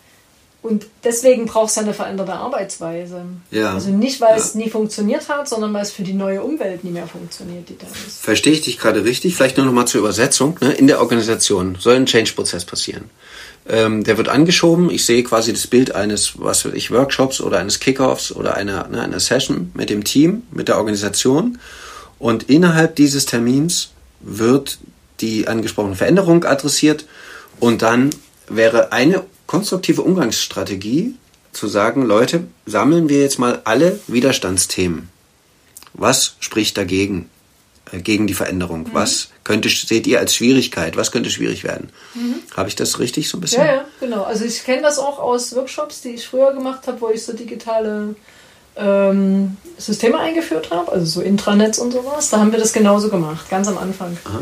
[0.63, 3.25] und deswegen braucht es eine veränderte Arbeitsweise.
[3.51, 3.73] Ja.
[3.73, 4.37] Also nicht, weil ja.
[4.37, 7.79] es nie funktioniert hat, sondern weil es für die neue Umwelt nie mehr funktioniert, die
[7.79, 8.21] da ist.
[8.21, 9.37] Verstehe ich dich gerade richtig?
[9.37, 10.59] Vielleicht nur noch mal zur Übersetzung.
[10.61, 10.73] Ne?
[10.73, 13.09] In der Organisation soll ein Change-Prozess passieren.
[13.69, 14.91] Ähm, der wird angeschoben.
[14.91, 18.87] Ich sehe quasi das Bild eines, was weiß ich, Workshops oder eines Kickoffs oder einer,
[18.89, 21.59] ne, einer Session mit dem Team, mit der Organisation.
[22.19, 24.79] Und innerhalb dieses Termins wird
[25.21, 27.07] die angesprochene Veränderung adressiert
[27.61, 28.11] und dann
[28.49, 31.17] wäre eine konstruktive Umgangsstrategie
[31.51, 35.09] zu sagen, Leute, sammeln wir jetzt mal alle Widerstandsthemen.
[35.93, 37.29] Was spricht dagegen,
[37.91, 38.83] äh, gegen die Veränderung?
[38.83, 38.91] Mhm.
[38.93, 40.97] Was könnte, seht ihr als Schwierigkeit?
[40.97, 41.89] Was könnte schwierig werden?
[42.15, 42.37] Mhm.
[42.57, 43.65] Habe ich das richtig so ein bisschen?
[43.65, 44.23] Ja, ja, genau.
[44.23, 47.33] Also ich kenne das auch aus Workshops, die ich früher gemacht habe, wo ich so
[47.33, 48.15] digitale
[48.77, 52.31] ähm, Systeme eingeführt habe, also so Intranets und sowas.
[52.31, 54.17] Da haben wir das genauso gemacht, ganz am Anfang.
[54.27, 54.39] Ah.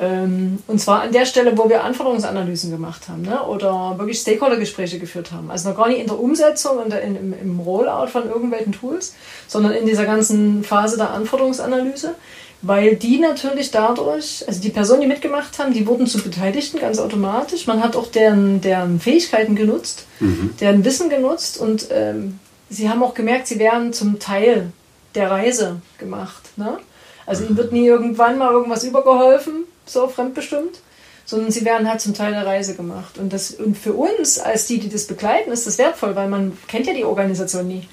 [0.00, 3.42] Ähm, und zwar an der Stelle, wo wir Anforderungsanalysen gemacht haben ne?
[3.44, 5.50] oder wirklich Stakeholder-Gespräche geführt haben.
[5.50, 9.14] Also noch gar nicht in der Umsetzung und in, im, im Rollout von irgendwelchen Tools,
[9.46, 12.14] sondern in dieser ganzen Phase der Anforderungsanalyse,
[12.62, 16.98] weil die natürlich dadurch, also die Personen, die mitgemacht haben, die wurden zu Beteiligten ganz
[16.98, 17.66] automatisch.
[17.66, 20.54] Man hat auch deren, deren Fähigkeiten genutzt, mhm.
[20.60, 22.38] deren Wissen genutzt und ähm,
[22.70, 24.72] sie haben auch gemerkt, sie wären zum Teil
[25.14, 26.56] der Reise gemacht.
[26.56, 26.78] Ne?
[27.26, 30.80] Also ihnen wird nie irgendwann mal irgendwas übergeholfen, so fremdbestimmt,
[31.24, 33.18] sondern sie werden halt zum Teil der Reise gemacht.
[33.18, 36.56] Und, das, und für uns, als die, die das begleiten, ist das wertvoll, weil man
[36.66, 37.88] kennt ja die Organisation nie.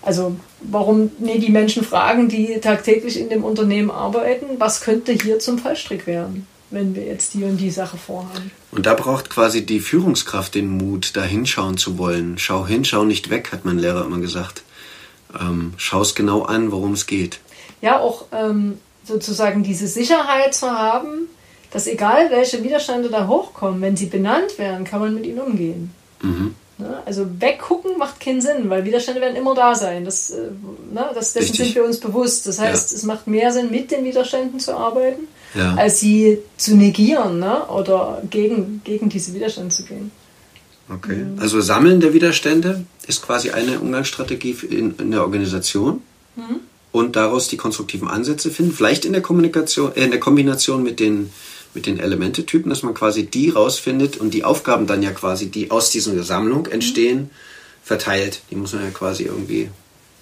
[0.00, 5.38] Also warum nie die Menschen fragen, die tagtäglich in dem Unternehmen arbeiten, was könnte hier
[5.38, 8.50] zum Fallstrick werden, wenn wir jetzt die und die Sache vorhaben.
[8.70, 12.38] Und da braucht quasi die Führungskraft den Mut, da hinschauen zu wollen.
[12.38, 14.62] Schau hin, schau nicht weg, hat mein Lehrer immer gesagt.
[15.38, 17.40] Ähm, Schau es genau an, worum es geht.
[17.80, 21.28] Ja, auch ähm, sozusagen diese Sicherheit zu haben,
[21.70, 25.90] dass egal welche Widerstände da hochkommen, wenn sie benannt werden, kann man mit ihnen umgehen.
[26.22, 26.54] Mhm.
[26.78, 27.02] Ne?
[27.04, 30.04] Also weggucken macht keinen Sinn, weil Widerstände werden immer da sein.
[30.04, 30.50] Das, äh,
[30.92, 31.10] ne?
[31.12, 31.66] das, dessen Richtig.
[31.66, 32.46] sind wir uns bewusst.
[32.46, 32.96] Das heißt, ja.
[32.96, 35.74] es macht mehr Sinn, mit den Widerständen zu arbeiten, ja.
[35.74, 37.66] als sie zu negieren ne?
[37.66, 40.12] oder gegen, gegen diese Widerstände zu gehen.
[40.88, 41.16] Okay.
[41.16, 41.40] Mhm.
[41.40, 46.02] Also Sammeln der Widerstände ist quasi eine Umgangsstrategie in, in der Organisation.
[46.36, 46.60] Mhm.
[46.90, 51.00] Und daraus die konstruktiven Ansätze finden, vielleicht in der Kommunikation, äh, in der Kombination mit
[51.00, 51.30] den
[51.74, 55.70] mit den Elementetypen, dass man quasi die rausfindet und die Aufgaben dann ja quasi, die
[55.70, 57.30] aus dieser Sammlung entstehen, mhm.
[57.82, 58.40] verteilt.
[58.50, 59.68] Die muss man ja quasi irgendwie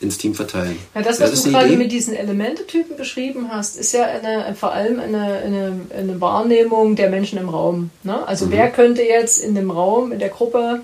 [0.01, 0.77] ins Team verteilen.
[0.95, 1.77] Ja, das, was das du gerade Idee?
[1.77, 7.09] mit diesen Elementetypen beschrieben hast, ist ja eine, vor allem eine, eine, eine Wahrnehmung der
[7.09, 7.91] Menschen im Raum.
[8.03, 8.27] Ne?
[8.27, 8.53] Also mhm.
[8.53, 10.83] wer könnte jetzt in dem Raum, in der Gruppe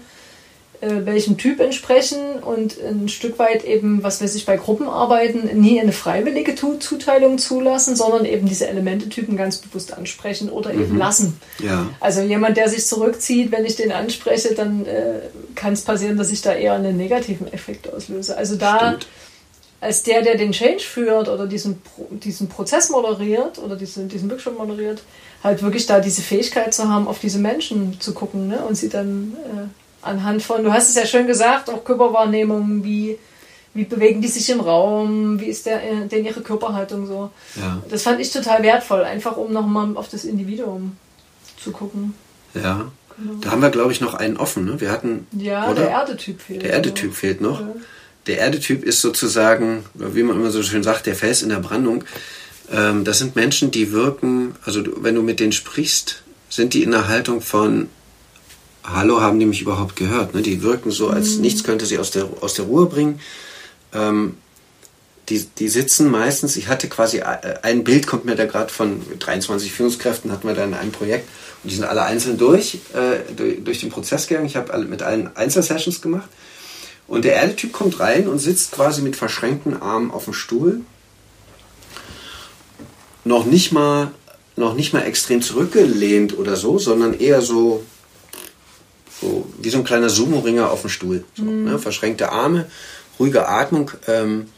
[0.82, 5.80] äh, welchem Typ entsprechen und ein Stück weit eben, was weiß ich, bei Gruppenarbeiten nie
[5.80, 10.98] eine freiwillige Zuteilung zulassen, sondern eben diese Elementetypen ganz bewusst ansprechen oder eben mhm.
[10.98, 11.40] lassen.
[11.60, 11.88] Ja.
[12.00, 15.20] Also jemand, der sich zurückzieht, wenn ich den anspreche, dann äh,
[15.54, 18.36] kann es passieren, dass ich da eher einen negativen Effekt auslöse.
[18.36, 19.06] Also da Stimmt.
[19.80, 24.58] als der, der den Change führt oder diesen, diesen Prozess moderiert oder diesen, diesen Workshop
[24.58, 25.04] moderiert,
[25.44, 28.64] halt wirklich da diese Fähigkeit zu haben, auf diese Menschen zu gucken ne?
[28.64, 33.18] und sie dann äh, anhand von, du hast es ja schön gesagt, auch Körperwahrnehmung, wie,
[33.74, 37.30] wie bewegen die sich im Raum, wie ist der, denn ihre Körperhaltung so.
[37.56, 37.82] Ja.
[37.88, 40.96] Das fand ich total wertvoll, einfach um nochmal auf das Individuum
[41.62, 42.14] zu gucken.
[42.54, 42.90] Ja.
[43.18, 43.34] Genau.
[43.40, 44.64] Da haben wir, glaube ich, noch einen offen.
[44.64, 44.80] Ne?
[44.80, 45.26] Wir hatten.
[45.32, 45.82] Ja, oder?
[45.82, 46.62] der Erdetyp fehlt.
[46.62, 47.60] Der Erdetyp fehlt noch.
[47.60, 47.74] Ja.
[48.26, 52.04] Der Erdetyp ist sozusagen, wie man immer so schön sagt, der Fels in der Brandung.
[52.70, 56.92] Ähm, das sind Menschen, die wirken, also wenn du mit denen sprichst, sind die in
[56.92, 57.88] der Haltung von
[58.84, 60.34] Hallo haben die mich überhaupt gehört.
[60.34, 60.42] Ne?
[60.42, 61.42] Die wirken so, als mhm.
[61.42, 63.20] nichts könnte sie aus der, aus der Ruhe bringen.
[63.92, 64.36] Ähm,
[65.28, 69.00] die, die sitzen meistens, ich hatte quasi äh, ein Bild, kommt mir da gerade von
[69.20, 71.28] 23 Führungskräften, hatten wir da in einem Projekt
[71.62, 74.46] und die sind alle einzeln durch, äh, durch, durch, den Prozess gegangen.
[74.46, 76.28] Ich habe mit allen Einzelsessions gemacht
[77.06, 80.80] und der Erdetyp kommt rein und sitzt quasi mit verschränkten Armen auf dem Stuhl.
[83.24, 84.10] Noch nicht mal,
[84.56, 87.84] noch nicht mal extrem zurückgelehnt oder so, sondern eher so
[89.22, 91.24] so wie so ein kleiner Sumo-Ringer auf dem Stuhl.
[91.35, 91.64] So, mhm.
[91.64, 91.78] ne?
[91.78, 92.66] Verschränkte Arme,
[93.18, 93.92] ruhige Atmung.
[94.08, 94.48] Ähm,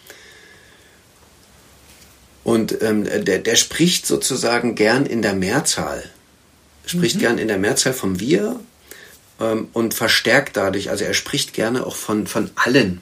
[2.43, 6.03] und ähm, der, der spricht sozusagen gern in der Mehrzahl.
[6.87, 7.21] Spricht mhm.
[7.21, 8.59] gern in der Mehrzahl vom Wir
[9.41, 10.91] ähm, und verstärkt dadurch.
[10.91, 13.01] Also er spricht gerne auch von, von allen.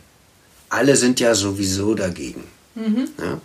[0.68, 2.44] Alle sind ja sowieso dagegen.
[2.74, 3.08] Mhm.
[3.20, 3.40] Ja?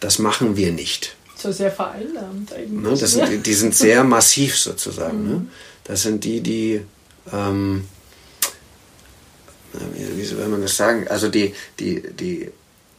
[0.00, 1.16] Das machen wir nicht.
[1.36, 2.82] So sehr vereinnahmt eigentlich.
[2.82, 2.96] Ne?
[2.98, 5.28] Das sind, die sind sehr massiv sozusagen.
[5.28, 5.34] Ne?
[5.36, 5.48] Mhm.
[5.84, 6.80] Das sind die, die
[7.32, 7.86] ähm,
[9.94, 11.06] wie soll man das sagen?
[11.08, 12.50] Also die, die, die,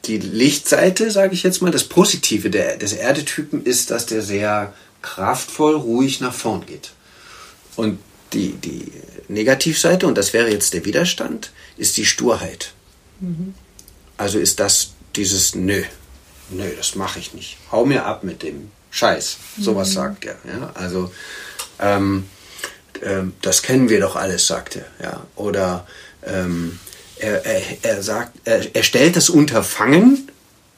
[0.05, 4.73] die Lichtseite, sage ich jetzt mal, das Positive der, des Erdetypen ist, dass der sehr
[5.01, 6.91] kraftvoll, ruhig nach vorn geht.
[7.75, 7.99] Und
[8.33, 8.91] die, die
[9.27, 12.73] Negativseite, und das wäre jetzt der Widerstand, ist die Sturheit.
[13.19, 13.53] Mhm.
[14.17, 15.83] Also ist das dieses Nö,
[16.49, 17.57] nö, das mache ich nicht.
[17.71, 19.37] Hau mir ab mit dem Scheiß.
[19.59, 19.93] Sowas mhm.
[19.93, 20.37] sagt er.
[20.45, 20.71] Ja?
[20.73, 21.11] Also
[21.79, 22.25] ähm,
[23.03, 24.85] ähm, das kennen wir doch alles, sagt er.
[25.01, 25.25] Ja.
[25.35, 25.87] Oder
[26.25, 26.79] ähm,
[27.19, 30.29] er, er, er, sagt, er, er stellt das Unterfangen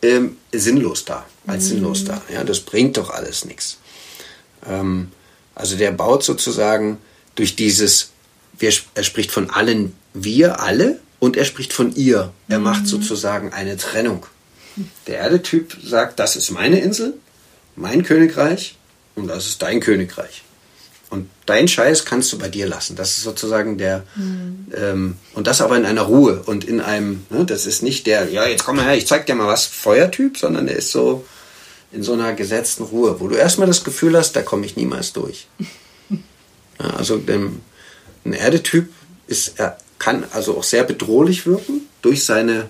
[0.02, 1.68] ähm, sinnlos dar, als mhm.
[1.68, 2.22] sinnlos dar.
[2.32, 3.78] Ja, das bringt doch alles nichts.
[4.68, 5.12] Ähm,
[5.56, 6.98] also der baut sozusagen
[7.36, 8.12] durch dieses,
[8.58, 12.32] wir, er spricht von allen wir alle und er spricht von ihr.
[12.48, 12.66] Er mhm.
[12.66, 14.26] macht sozusagen eine Trennung.
[15.08, 17.16] Der Erdetyp sagt, das ist meine Insel,
[17.76, 18.78] mein Königreich
[19.16, 20.44] und das ist dein Königreich.
[21.10, 22.96] Und dein Scheiß kannst du bei dir lassen.
[22.96, 24.68] Das ist sozusagen der, mhm.
[24.76, 28.30] ähm, und das aber in einer Ruhe und in einem, ne, das ist nicht der,
[28.30, 31.26] ja, jetzt komm mal her, ich zeig dir mal was, Feuertyp, sondern der ist so
[31.92, 35.14] in so einer gesetzten Ruhe, wo du erstmal das Gefühl hast, da komme ich niemals
[35.14, 35.48] durch.
[36.82, 37.60] Ja, also dem,
[38.24, 38.88] ein Erdetyp
[39.28, 42.70] ist, er kann also auch sehr bedrohlich wirken durch seine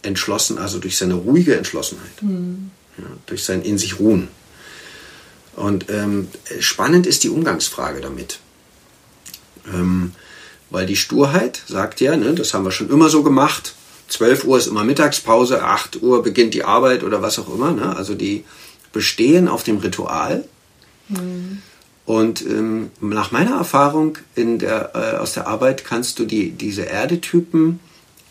[0.00, 2.70] entschlossen, also durch seine ruhige Entschlossenheit, mhm.
[2.96, 4.28] ja, durch sein in sich ruhen.
[5.56, 6.28] Und ähm,
[6.60, 8.38] spannend ist die Umgangsfrage damit.
[9.72, 10.12] Ähm,
[10.70, 13.74] weil die Sturheit sagt ja, ne, das haben wir schon immer so gemacht,
[14.10, 17.72] 12 Uhr ist immer Mittagspause, 8 Uhr beginnt die Arbeit oder was auch immer.
[17.72, 17.94] Ne?
[17.96, 18.44] Also die
[18.92, 20.44] bestehen auf dem Ritual.
[21.08, 21.62] Mhm.
[22.06, 26.86] Und ähm, nach meiner Erfahrung in der, äh, aus der Arbeit kannst du die, diese
[26.86, 27.78] Erdetypen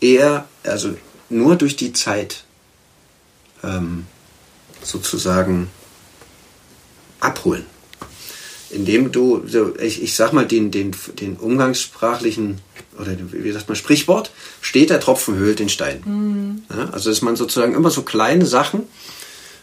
[0.00, 0.94] eher, also
[1.30, 2.44] nur durch die Zeit
[3.64, 4.04] ähm,
[4.82, 5.68] sozusagen
[7.20, 7.64] abholen.
[8.70, 12.58] Indem du, so, ich, ich sag mal, den, den, den umgangssprachlichen,
[12.98, 14.30] oder wie sagt man, Sprichwort,
[14.60, 16.02] steht der Tropfen höhlt den Stein.
[16.04, 16.62] Mhm.
[16.70, 18.84] Ja, also, dass man sozusagen immer so kleine Sachen,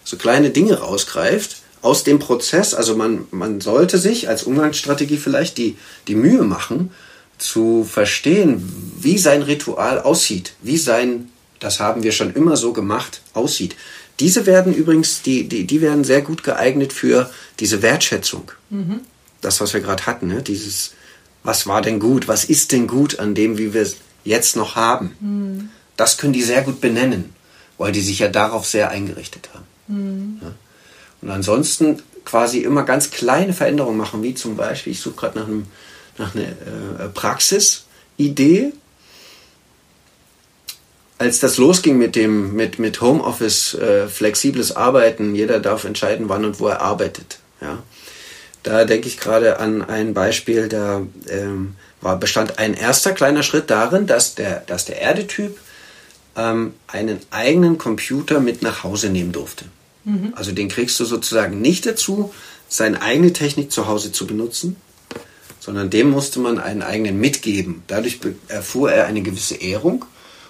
[0.03, 2.73] so kleine Dinge rausgreift aus dem Prozess.
[2.73, 6.91] Also, man, man sollte sich als Umgangsstrategie vielleicht die, die Mühe machen,
[7.37, 8.61] zu verstehen,
[8.99, 13.75] wie sein Ritual aussieht, wie sein, das haben wir schon immer so gemacht, aussieht.
[14.19, 18.51] Diese werden übrigens, die, die, die werden sehr gut geeignet für diese Wertschätzung.
[18.69, 19.01] Mhm.
[19.41, 20.41] Das, was wir gerade hatten, ne?
[20.41, 20.93] dieses,
[21.43, 24.75] was war denn gut, was ist denn gut an dem, wie wir es jetzt noch
[24.75, 25.15] haben.
[25.19, 25.69] Mhm.
[25.95, 27.33] Das können die sehr gut benennen,
[27.77, 29.65] weil die sich ja darauf sehr eingerichtet haben.
[29.87, 30.39] Mhm.
[30.41, 30.53] Ja?
[31.21, 35.47] Und ansonsten quasi immer ganz kleine Veränderungen machen, wie zum Beispiel, ich suche gerade nach,
[35.47, 35.65] einem,
[36.17, 38.73] nach einer äh, Praxisidee.
[41.19, 46.45] Als das losging mit dem mit, mit Homeoffice, äh, flexibles Arbeiten, jeder darf entscheiden, wann
[46.45, 47.39] und wo er arbeitet.
[47.59, 47.81] Ja.
[48.63, 53.69] Da denke ich gerade an ein Beispiel, da ähm, war, bestand ein erster kleiner Schritt
[53.69, 55.57] darin, dass der, dass der Erdetyp
[56.35, 59.65] ähm, einen eigenen Computer mit nach Hause nehmen durfte.
[60.03, 60.33] Mhm.
[60.35, 62.33] Also den kriegst du sozusagen nicht dazu,
[62.69, 64.75] seine eigene Technik zu Hause zu benutzen,
[65.59, 67.83] sondern dem musste man einen eigenen mitgeben.
[67.87, 70.05] Dadurch erfuhr er eine gewisse Ehrung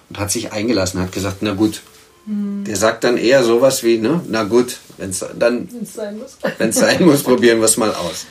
[0.08, 1.82] und hat sich eingelassen, hat gesagt, na gut,
[2.30, 6.78] der sagt dann eher sowas wie, ne, na gut, wenn es dann, sein muss, wenn's
[6.78, 8.26] sein muss probieren wir es mal aus.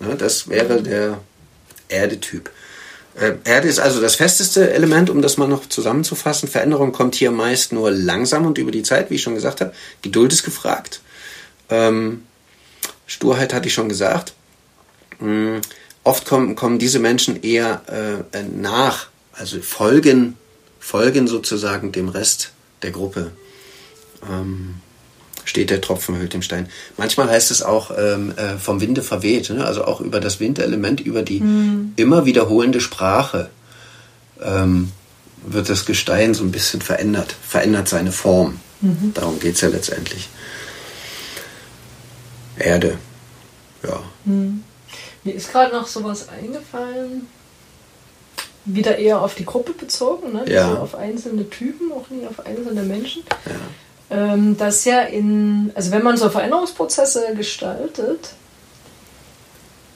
[0.00, 1.18] Ja, das wäre der
[1.88, 2.50] Erdetyp.
[3.18, 6.48] Äh, Erde ist also das festeste Element, um das mal noch zusammenzufassen.
[6.48, 9.72] Veränderung kommt hier meist nur langsam und über die Zeit, wie ich schon gesagt habe.
[10.02, 11.00] Geduld ist gefragt.
[11.70, 12.24] Ähm,
[13.06, 14.34] Sturheit hatte ich schon gesagt.
[15.20, 15.60] Ähm,
[16.04, 20.36] oft kommen, kommen diese Menschen eher äh, nach, also folgen,
[20.86, 23.32] folgen sozusagen dem Rest der Gruppe.
[24.30, 24.76] Ähm,
[25.44, 26.68] steht der Tropfen hüllt den Stein.
[26.96, 29.66] Manchmal heißt es auch ähm, äh, vom Winde verweht, ne?
[29.66, 31.92] also auch über das Windelement, über die mhm.
[31.96, 33.50] immer wiederholende Sprache
[34.40, 34.92] ähm,
[35.44, 38.60] wird das Gestein so ein bisschen verändert, verändert seine Form.
[38.80, 39.12] Mhm.
[39.12, 40.28] Darum geht es ja letztendlich.
[42.58, 42.96] Erde,
[43.82, 44.00] ja.
[44.24, 44.62] Mhm.
[45.24, 47.26] Mir ist gerade noch sowas eingefallen,
[48.66, 50.44] wieder eher auf die Gruppe bezogen, ne?
[50.48, 50.74] ja.
[50.74, 53.22] auf einzelne Typen, auch nicht auf einzelne Menschen.
[53.46, 53.52] Ja
[54.10, 58.30] ähm, dass ja in, also wenn man so Veränderungsprozesse gestaltet,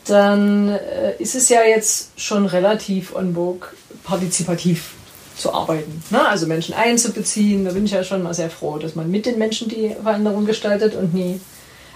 [0.06, 3.68] dann äh, ist es ja jetzt schon relativ on vogue,
[4.02, 4.92] partizipativ
[5.36, 6.02] zu arbeiten.
[6.10, 6.26] Ne?
[6.26, 7.64] Also Menschen einzubeziehen.
[7.64, 10.44] Da bin ich ja schon mal sehr froh, dass man mit den Menschen die Veränderung
[10.44, 11.40] gestaltet und nie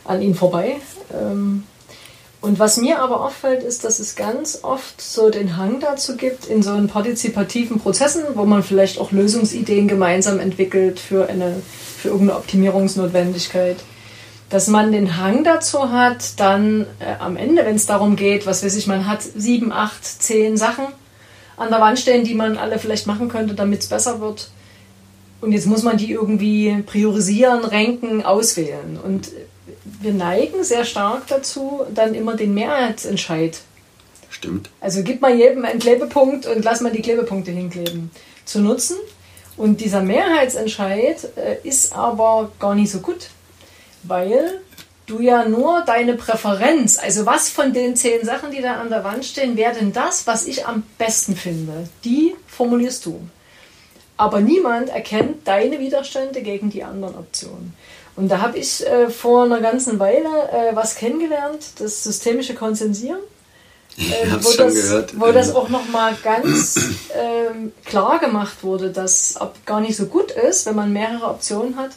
[0.04, 0.76] an ihnen vorbei.
[1.12, 1.64] Ähm,
[2.44, 6.44] und was mir aber auffällt, ist, dass es ganz oft so den Hang dazu gibt,
[6.44, 11.62] in so einen partizipativen Prozessen, wo man vielleicht auch Lösungsideen gemeinsam entwickelt für, eine,
[11.96, 13.78] für irgendeine Optimierungsnotwendigkeit,
[14.50, 18.62] dass man den Hang dazu hat, dann äh, am Ende, wenn es darum geht, was
[18.62, 20.84] weiß ich, man hat sieben, acht, zehn Sachen
[21.56, 24.50] an der Wand stehen, die man alle vielleicht machen könnte, damit es besser wird.
[25.40, 28.98] Und jetzt muss man die irgendwie priorisieren, ranken, auswählen.
[29.02, 29.30] Und
[30.04, 33.60] wir neigen sehr stark dazu, dann immer den Mehrheitsentscheid.
[34.30, 34.70] Stimmt.
[34.80, 38.10] Also gib mal jedem einen Klebepunkt und lass mal die Klebepunkte hinkleben.
[38.44, 38.96] Zu nutzen.
[39.56, 43.28] Und dieser Mehrheitsentscheid äh, ist aber gar nicht so gut,
[44.02, 44.60] weil
[45.06, 49.04] du ja nur deine Präferenz, also was von den zehn Sachen, die da an der
[49.04, 53.20] Wand stehen, wäre denn das, was ich am besten finde, die formulierst du.
[54.16, 57.74] Aber niemand erkennt deine Widerstände gegen die anderen Optionen.
[58.16, 63.20] Und da habe ich äh, vor einer ganzen Weile äh, was kennengelernt, das systemische Konsensieren.
[63.96, 66.78] Äh, wo, das, wo das auch nochmal ganz
[67.14, 71.76] ähm, klar gemacht wurde, dass ob gar nicht so gut ist, wenn man mehrere Optionen
[71.76, 71.90] hat,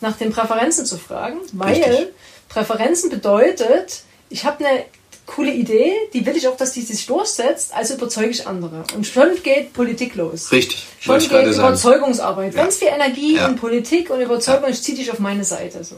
[0.00, 2.08] nach den Präferenzen zu fragen, weil Richtig.
[2.48, 4.84] Präferenzen bedeutet, ich habe eine
[5.26, 8.84] coole Idee, die will ich auch, dass die sich durchsetzt, also überzeuge ich andere.
[8.94, 10.52] Und schon geht Politik los.
[10.52, 10.86] Richtig.
[11.00, 12.54] Schon geht Überzeugungsarbeit.
[12.54, 12.62] Ja.
[12.62, 13.48] Ganz viel Energie ja.
[13.48, 14.70] in Politik und Überzeugung, ja.
[14.70, 15.82] ich ziehe dich auf meine Seite.
[15.82, 15.96] So.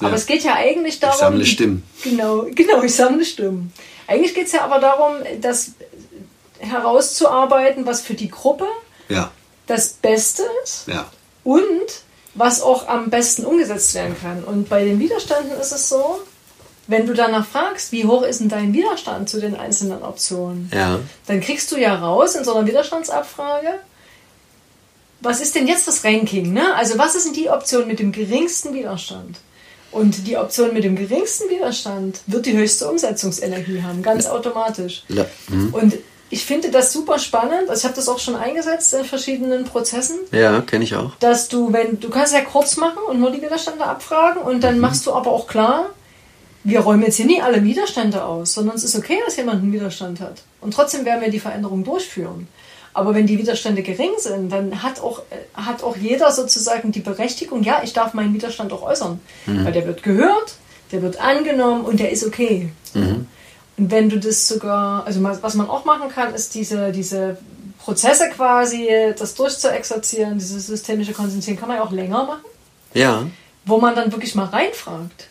[0.00, 1.14] Aber es geht ja eigentlich darum.
[1.14, 1.82] Ich sammle Stimmen.
[2.02, 3.72] Genau, genau, ich sammle Stimmen.
[4.06, 5.72] Eigentlich geht es ja aber darum, das
[6.58, 8.66] herauszuarbeiten, was für die Gruppe
[9.66, 10.86] das Beste ist.
[11.42, 12.02] Und
[12.34, 14.42] was auch am besten umgesetzt werden kann.
[14.44, 16.20] Und bei den Widerständen ist es so,
[16.86, 21.00] wenn du danach fragst, wie hoch ist denn dein Widerstand zu den einzelnen Optionen, ja.
[21.26, 23.68] dann kriegst du ja raus in so einer Widerstandsabfrage,
[25.20, 26.52] was ist denn jetzt das Ranking?
[26.52, 26.74] Ne?
[26.74, 29.38] Also was ist denn die Option mit dem geringsten Widerstand?
[29.90, 35.04] Und die Option mit dem geringsten Widerstand wird die höchste Umsetzungsenergie haben, ganz automatisch.
[35.08, 35.24] Ja.
[35.48, 35.72] Mhm.
[35.72, 35.94] Und
[36.30, 37.70] ich finde das super spannend.
[37.70, 40.18] Also ich habe das auch schon eingesetzt in verschiedenen Prozessen.
[40.32, 41.14] Ja, kenne ich auch.
[41.20, 44.74] Dass du, wenn du kannst ja kurz machen und nur die Widerstände abfragen und dann
[44.74, 44.80] mhm.
[44.80, 45.90] machst du aber auch klar,
[46.64, 49.72] wir räumen jetzt hier nie alle Widerstände aus, sondern es ist okay, dass jemand einen
[49.72, 50.42] Widerstand hat.
[50.60, 52.48] Und trotzdem werden wir die Veränderung durchführen.
[52.94, 55.22] Aber wenn die Widerstände gering sind, dann hat auch,
[55.52, 59.20] hat auch jeder sozusagen die Berechtigung, ja, ich darf meinen Widerstand auch äußern.
[59.46, 59.64] Mhm.
[59.64, 60.54] Weil der wird gehört,
[60.90, 62.70] der wird angenommen und der ist okay.
[62.94, 63.26] Mhm.
[63.76, 67.36] Und wenn du das sogar, also was man auch machen kann, ist diese, diese
[67.78, 72.44] Prozesse quasi, das durchzuexerzieren, dieses systemische Konzentrieren, kann man ja auch länger machen.
[72.94, 73.26] Ja.
[73.66, 75.28] Wo man dann wirklich mal reinfragt.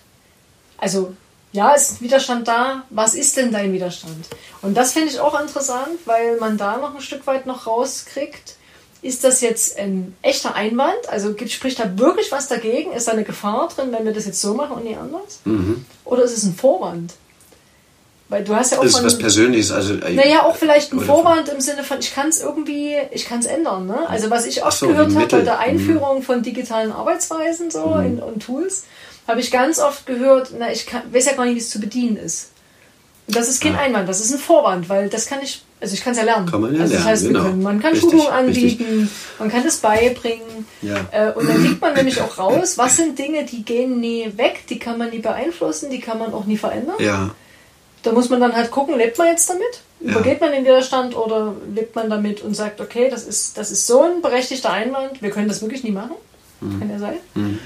[0.77, 1.13] Also
[1.53, 2.83] ja, ist Widerstand da?
[2.89, 4.25] Was ist denn dein Widerstand?
[4.61, 8.55] Und das finde ich auch interessant, weil man da noch ein Stück weit noch rauskriegt,
[9.01, 11.09] ist das jetzt ein echter Einwand?
[11.09, 12.93] Also gibt, spricht da wirklich was dagegen?
[12.93, 15.39] Ist da eine Gefahr drin, wenn wir das jetzt so machen und nicht anders?
[15.45, 15.85] Mhm.
[16.05, 17.13] Oder ist es ein Vorwand?
[18.29, 19.71] Weil du hast ja auch Das ist von, was Persönliches.
[19.71, 23.39] Also, naja, auch vielleicht ein Vorwand im Sinne von, ich kann es irgendwie, ich kann
[23.39, 23.85] es ändern.
[23.85, 24.09] Ne?
[24.09, 28.05] Also was ich oft so, gehört habe bei der Einführung von digitalen Arbeitsweisen so Mhm.
[28.05, 28.85] in, und Tools,
[29.27, 31.79] habe ich ganz oft gehört, na, ich kann, weiß ja gar nicht, wie es zu
[31.79, 32.49] bedienen ist.
[33.27, 33.79] Und das ist kein Ah.
[33.79, 36.49] Einwand, das ist ein Vorwand, weil das kann ich, also ich kann es ja lernen.
[36.51, 37.43] Kann man ja also das lernen, heißt, genau.
[37.43, 38.63] können, man kann Richtig, Schulungen richtig.
[38.81, 39.09] anbieten,
[39.39, 40.65] man kann das beibringen.
[40.81, 40.95] Ja.
[41.11, 44.65] Äh, und dann kriegt man nämlich auch raus, was sind Dinge, die gehen nie weg,
[44.69, 46.95] die kann man nie beeinflussen, die kann man auch nie verändern.
[46.99, 47.33] Ja,
[48.03, 49.79] Da muss man dann halt gucken, lebt man jetzt damit?
[50.01, 50.11] Ja.
[50.11, 53.87] Übergeht man den Widerstand oder lebt man damit und sagt, okay, das ist, das ist
[53.87, 56.15] so ein berechtigter Einwand, wir können das wirklich nie machen?
[56.59, 56.79] Mhm.
[56.79, 57.13] Kann ja sein.
[57.37, 57.59] Ähm,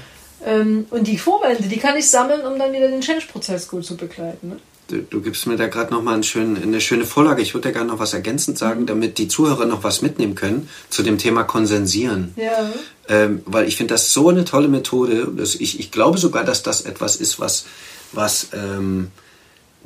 [0.90, 4.48] und die Vorwände, die kann ich sammeln, um dann wieder den Change-Prozess gut zu begleiten.
[4.50, 4.56] Ne?
[4.88, 7.42] du, du gibst mir da gerade noch mal einen schönen, eine schöne Vorlage.
[7.42, 8.58] Ich würde da gerne noch was ergänzend Mhm.
[8.58, 12.34] sagen, damit die Zuhörer noch was mitnehmen können zu dem Thema Konsensieren.
[12.36, 12.72] Ja.
[13.08, 15.28] Ähm, weil ich finde das so eine tolle Methode.
[15.58, 17.66] Ich, ich glaube sogar, dass das etwas ist, was,
[18.12, 19.10] was, ähm,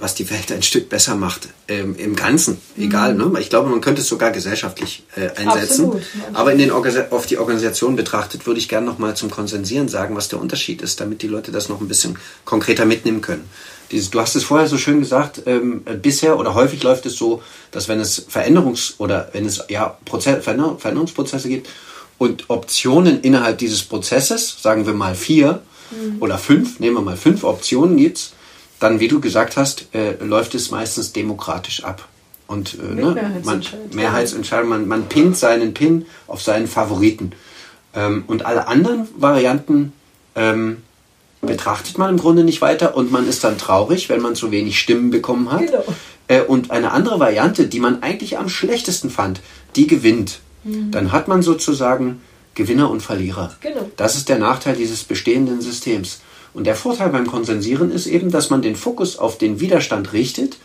[0.02, 1.48] was die Welt ein Stück besser macht.
[1.68, 2.58] Ähm, Im Ganzen.
[2.76, 3.14] Egal.
[3.14, 3.32] Ne?
[3.38, 5.84] Ich glaube, man könnte es sogar gesellschaftlich äh, einsetzen.
[5.84, 6.24] Absolut, ja.
[6.34, 10.16] Aber in den auf die Organisation betrachtet, würde ich gerne noch mal zum Konsensieren sagen,
[10.16, 13.48] was der Unterschied ist, damit die Leute das noch ein bisschen konkreter mitnehmen können.
[13.92, 17.40] Dieses, du hast es vorher so schön gesagt, ähm, bisher oder häufig läuft es so,
[17.70, 21.68] dass wenn es Veränderungs- oder wenn es ja, Proze Veränder Veränderungsprozesse gibt
[22.18, 25.62] und Optionen innerhalb dieses Prozesses, sagen wir mal vier
[26.18, 28.32] oder fünf, nehmen wir mal fünf Optionen gibt's,
[28.82, 32.08] dann, wie du gesagt hast, äh, läuft es meistens demokratisch ab.
[32.46, 33.94] Und äh, ne, man, Mehrheitsentscheid.
[33.94, 37.32] Mehrheitsentscheidung, man, man pinnt seinen Pin auf seinen Favoriten.
[37.94, 39.92] Ähm, und alle anderen Varianten
[40.34, 40.78] ähm,
[41.40, 44.78] betrachtet man im Grunde nicht weiter und man ist dann traurig, wenn man zu wenig
[44.78, 45.60] Stimmen bekommen hat.
[45.60, 45.84] Genau.
[46.26, 49.40] Äh, und eine andere Variante, die man eigentlich am schlechtesten fand,
[49.76, 50.40] die gewinnt.
[50.64, 52.22] Dann hat man sozusagen
[52.54, 53.52] Gewinner und Verlierer.
[53.60, 53.90] Genau.
[53.96, 56.20] Das ist der Nachteil dieses bestehenden Systems.
[56.54, 60.56] Und der Vorteil beim Konsensieren ist eben, dass man den Fokus auf den Widerstand richtet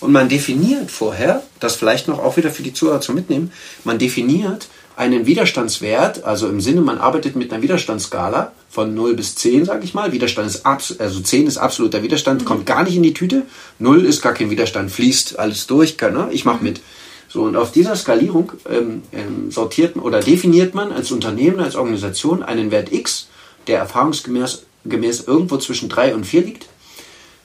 [0.00, 3.52] und man definiert vorher, das vielleicht noch auch wieder für die Zuhörer zu mitnehmen,
[3.84, 4.66] man definiert
[4.96, 9.84] einen Widerstandswert, also im Sinne, man arbeitet mit einer Widerstandsskala von 0 bis 10, sage
[9.84, 10.12] ich mal.
[10.12, 13.44] Widerstand ist abs also 10 ist absoluter Widerstand, kommt gar nicht in die Tüte.
[13.78, 16.28] 0 ist gar kein Widerstand, fließt alles durch, kann, ne?
[16.32, 16.80] ich mache mit.
[17.28, 22.42] So, und auf dieser Skalierung ähm, ähm, sortiert oder definiert man als Unternehmen, als Organisation
[22.42, 23.28] einen Wert X,
[23.68, 26.66] der erfahrungsgemäß gemäß irgendwo zwischen 3 und 4 liegt,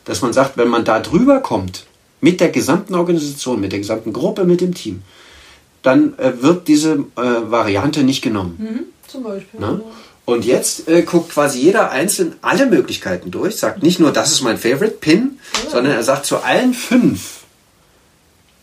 [0.05, 1.85] dass man sagt, wenn man da drüber kommt,
[2.21, 5.03] mit der gesamten Organisation, mit der gesamten Gruppe, mit dem Team,
[5.83, 8.57] dann äh, wird diese äh, Variante nicht genommen.
[8.57, 9.59] Mhm, zum Beispiel.
[9.59, 9.81] Ne?
[10.25, 14.41] Und jetzt äh, guckt quasi jeder einzeln alle Möglichkeiten durch, sagt nicht nur, das ist
[14.41, 17.43] mein Favorite Pin, sondern er sagt zu allen fünf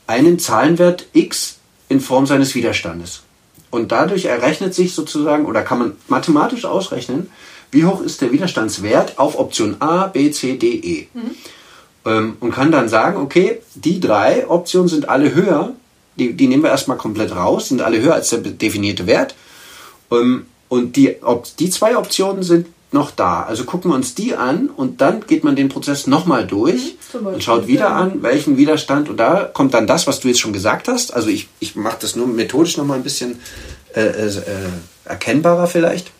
[0.06, 1.56] einen Zahlenwert X
[1.88, 3.22] in Form seines Widerstandes.
[3.70, 7.30] Und dadurch errechnet sich sozusagen, oder kann man mathematisch ausrechnen,
[7.74, 11.08] wie hoch ist der Widerstandswert auf Option A, B, C, D, E.
[12.06, 15.72] Ähm, und kann dann sagen, okay, die drei Optionen sind alle höher,
[16.16, 19.34] die, die nehmen wir erstmal komplett raus, sind alle höher als der definierte Wert.
[20.10, 23.42] Ähm, und die, ob, die zwei Optionen sind noch da.
[23.42, 27.20] Also gucken wir uns die an und dann geht man den Prozess nochmal durch Beispiel,
[27.20, 27.96] und schaut wieder ja.
[27.96, 29.08] an, welchen Widerstand.
[29.10, 31.12] Und da kommt dann das, was du jetzt schon gesagt hast.
[31.12, 33.40] Also ich, ich mache das nur methodisch nochmal ein bisschen
[33.94, 34.42] äh, äh, äh,
[35.04, 36.12] erkennbarer vielleicht.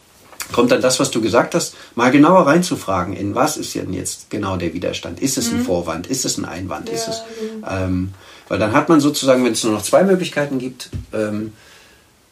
[0.55, 4.31] Kommt dann das, was du gesagt hast, mal genauer reinzufragen, in was ist denn jetzt
[4.31, 5.19] genau der Widerstand?
[5.19, 6.07] Ist es ein Vorwand?
[6.07, 6.88] Ist es ein Einwand?
[6.90, 7.62] ist Mhm.
[7.62, 8.14] Ja, es, ähm,
[8.47, 11.55] weil dann hat man sozusagen, wenn es nur noch zwei Möglichkeiten gibt, ähm,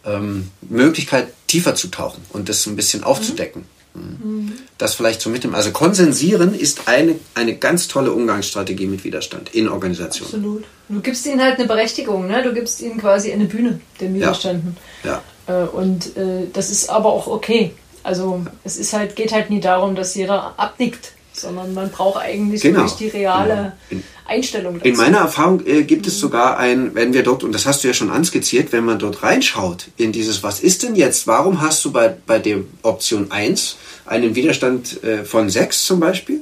[0.05, 3.65] ähm, Möglichkeit, tiefer zu tauchen und das ein bisschen aufzudecken.
[3.95, 4.53] Mhm.
[4.79, 5.57] Das vielleicht so mit dem.
[5.57, 10.33] Also Konsensieren ist eine, eine ganz tolle Umgangsstrategie mit Widerstand in Organisationen.
[10.33, 10.65] Absolut.
[10.89, 12.41] Du gibst ihnen halt eine Berechtigung, ne?
[12.45, 14.77] du gibst ihnen quasi eine Bühne, den Widerständen.
[15.03, 15.23] Ja.
[15.49, 17.73] Äh, und äh, das ist aber auch okay.
[18.03, 22.63] Also es ist halt, geht halt nie darum, dass jeder abnickt, sondern man braucht eigentlich
[22.63, 22.81] Genau.
[22.81, 24.03] wirklich die reale Genau.
[24.27, 24.87] Einstellung dazu.
[24.89, 27.89] In meiner Erfahrung äh, gibt es sogar ein, wenn wir dort, und das hast du
[27.89, 31.85] ja schon anskizziert, wenn man dort reinschaut in dieses, was ist denn jetzt, warum hast
[31.85, 36.41] du bei, bei der Option 1 einen Widerstand äh, von 6 zum Beispiel?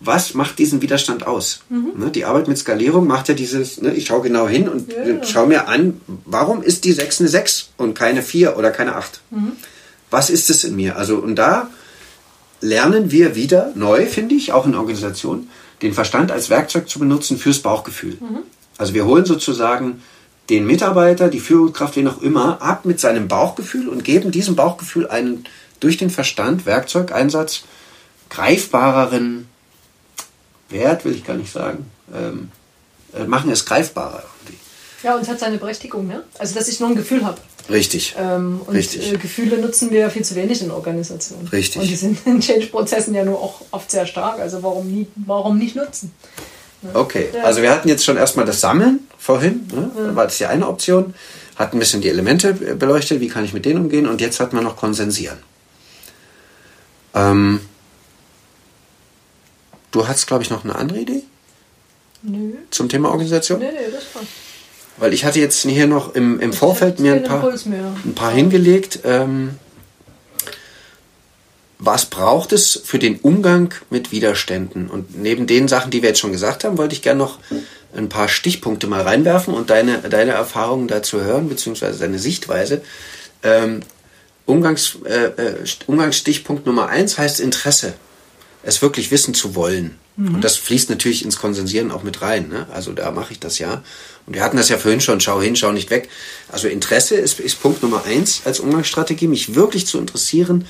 [0.00, 1.60] Was macht diesen Widerstand aus?
[1.70, 5.24] Ne, die Arbeit mit Skalierung macht ja dieses, ne, ich schaue genau hin und Ja.
[5.24, 9.20] schaue mir an, warum ist die 6 eine 6 und keine 4 oder keine 8?
[10.14, 10.96] Was ist es in mir?
[10.96, 11.68] Also, und da
[12.60, 15.50] lernen wir wieder neu, finde ich, auch in Organisationen,
[15.82, 18.16] den Verstand als Werkzeug zu benutzen fürs Bauchgefühl.
[18.78, 20.02] Also wir holen sozusagen
[20.50, 25.08] den Mitarbeiter, die Führungskraft, wen auch immer, ab mit seinem Bauchgefühl und geben diesem Bauchgefühl
[25.08, 25.46] einen
[25.80, 27.64] durch den Verstand, Werkzeugeinsatz,
[28.30, 29.48] greifbareren
[30.68, 32.52] Wert, will ich gar nicht sagen, ähm,
[33.12, 34.63] äh, machen es greifbarer irgendwie.
[35.04, 36.24] Ja, und es hat seine Berechtigung, ne?
[36.38, 37.38] Also, dass ich nur ein Gefühl habe.
[37.70, 38.14] Richtig.
[38.18, 39.12] Ähm, und Richtig.
[39.12, 41.46] Äh, Gefühle nutzen wir ja viel zu wenig in Organisationen.
[41.48, 41.82] Richtig.
[41.82, 44.40] Und die sind in Change-Prozessen ja nur auch oft sehr stark.
[44.40, 46.12] Also, warum, nie, warum nicht nutzen?
[46.92, 49.90] Okay, also wir hatten jetzt schon erstmal das Sammeln vorhin, ne?
[49.96, 51.14] da war das die eine Option,
[51.56, 54.52] hat ein bisschen die Elemente beleuchtet, wie kann ich mit denen umgehen und jetzt hat
[54.52, 55.38] man noch Konsensieren.
[57.14, 57.60] Ähm,
[59.92, 61.22] du hast, glaube ich, noch eine andere Idee
[62.22, 62.52] Nö.
[62.70, 63.60] zum Thema Organisation?
[63.60, 64.22] Nee, nee, das war.
[64.96, 69.00] Weil ich hatte jetzt hier noch im, im Vorfeld mir ein paar, ein paar hingelegt.
[69.04, 69.50] Ähm,
[71.78, 74.88] was braucht es für den Umgang mit Widerständen?
[74.88, 77.38] Und neben den Sachen, die wir jetzt schon gesagt haben, wollte ich gerne noch
[77.94, 82.80] ein paar Stichpunkte mal reinwerfen und deine, deine Erfahrungen dazu hören, beziehungsweise deine Sichtweise.
[83.42, 83.80] Ähm,
[84.46, 87.94] Umgangs, äh, äh, Umgangsstichpunkt Nummer eins heißt Interesse.
[88.62, 89.98] Es wirklich wissen zu wollen.
[90.16, 92.48] Und das fließt natürlich ins Konsensieren auch mit rein.
[92.48, 92.68] Ne?
[92.72, 93.82] Also da mache ich das ja.
[94.26, 96.08] Und wir hatten das ja vorhin schon, schau hin, schau nicht weg.
[96.48, 100.66] Also Interesse ist, ist Punkt Nummer eins als Umgangsstrategie, mich wirklich zu interessieren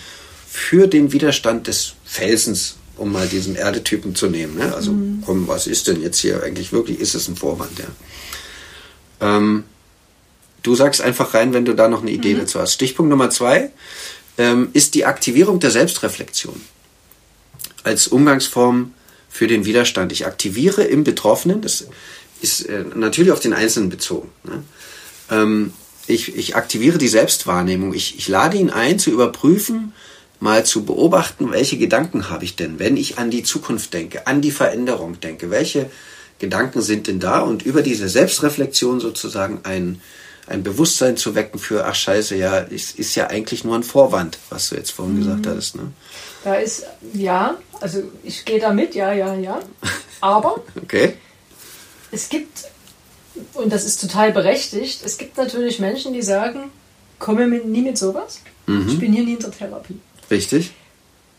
[0.50, 4.56] für den Widerstand des Felsens, um mal diesen Erdetypen zu nehmen.
[4.56, 4.74] Ne?
[4.74, 4.94] Also
[5.24, 7.00] komm, was ist denn jetzt hier eigentlich wirklich?
[7.00, 7.78] Ist es ein Vorwand?
[7.78, 9.36] Ja.
[9.36, 9.64] Ähm,
[10.62, 12.72] du sagst einfach rein, wenn du da noch eine Idee dazu hast.
[12.72, 13.70] Stichpunkt Nummer zwei
[14.38, 16.60] ähm, ist die Aktivierung der Selbstreflexion
[17.84, 18.92] als Umgangsform
[19.28, 20.12] für den Widerstand.
[20.12, 21.86] Ich aktiviere im Betroffenen, das
[22.40, 24.30] ist äh, natürlich auf den Einzelnen bezogen.
[24.44, 24.62] Ne?
[25.30, 25.72] Ähm,
[26.06, 27.94] ich, ich aktiviere die Selbstwahrnehmung.
[27.94, 29.94] Ich, ich lade ihn ein, zu überprüfen,
[30.40, 34.40] mal zu beobachten, welche Gedanken habe ich denn, wenn ich an die Zukunft denke, an
[34.42, 35.50] die Veränderung denke.
[35.50, 35.90] Welche
[36.38, 37.40] Gedanken sind denn da?
[37.40, 40.02] Und über diese Selbstreflexion sozusagen ein,
[40.46, 44.38] ein Bewusstsein zu wecken für, ach scheiße, ja, ist, ist ja eigentlich nur ein Vorwand,
[44.50, 45.76] was du jetzt vorhin gesagt hattest.
[45.76, 45.92] Ne?
[46.42, 49.60] Da ist, ja, also ich gehe da mit, ja, ja, ja.
[50.20, 51.14] Aber Okay.
[52.14, 52.64] Es gibt,
[53.54, 56.70] und das ist total berechtigt, es gibt natürlich Menschen, die sagen,
[57.18, 58.40] komme mir nie mit sowas.
[58.66, 60.00] Ich bin hier nie in der Therapie.
[60.30, 60.72] Richtig.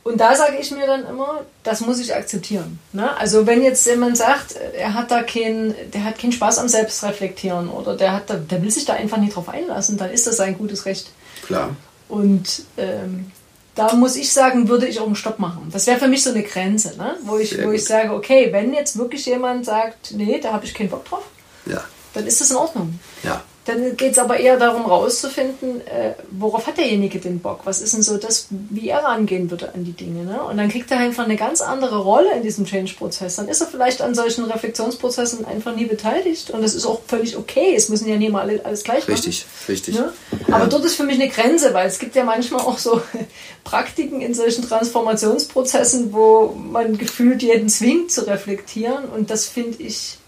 [0.03, 2.77] Und da sage ich mir dann immer, das muss ich akzeptieren.
[2.93, 3.17] Ne?
[3.17, 7.69] Also wenn jetzt jemand sagt, er hat da keinen, der hat keinen Spaß am Selbstreflektieren
[7.69, 10.37] oder der hat da, der will sich da einfach nicht drauf einlassen, dann ist das
[10.37, 11.09] sein gutes Recht.
[11.43, 11.75] Klar.
[12.07, 13.31] Und ähm,
[13.75, 15.69] da muss ich sagen, würde ich auch einen Stopp machen.
[15.71, 17.17] Das wäre für mich so eine Grenze, ne?
[17.23, 20.65] wo, ich, Sehr wo ich sage, okay, wenn jetzt wirklich jemand sagt, nee, da habe
[20.65, 21.23] ich keinen Bock drauf,
[21.65, 21.83] Ja.
[22.13, 22.99] dann ist das in Ordnung.
[23.23, 23.43] Ja.
[23.65, 27.61] Dann geht es aber eher darum, rauszufinden, äh, worauf hat derjenige den Bock?
[27.63, 30.23] Was ist denn so das, wie er rangehen würde an die Dinge?
[30.23, 30.43] Ne?
[30.43, 33.37] Und dann kriegt er einfach eine ganz andere Rolle in diesem Change-Prozess.
[33.37, 36.51] Dann ist er vielleicht an solchen Reflexionsprozessen einfach nie beteiligt.
[36.51, 37.73] Und das ist auch völlig okay.
[37.75, 39.13] Es müssen ja nie mal alle, alles gleich machen.
[39.13, 39.95] Richtig, richtig.
[39.95, 40.13] Ne?
[40.51, 43.01] Aber dort ist für mich eine Grenze, weil es gibt ja manchmal auch so
[43.63, 49.05] Praktiken in solchen Transformationsprozessen, wo man gefühlt jeden zwingt zu reflektieren.
[49.05, 50.19] Und das finde ich,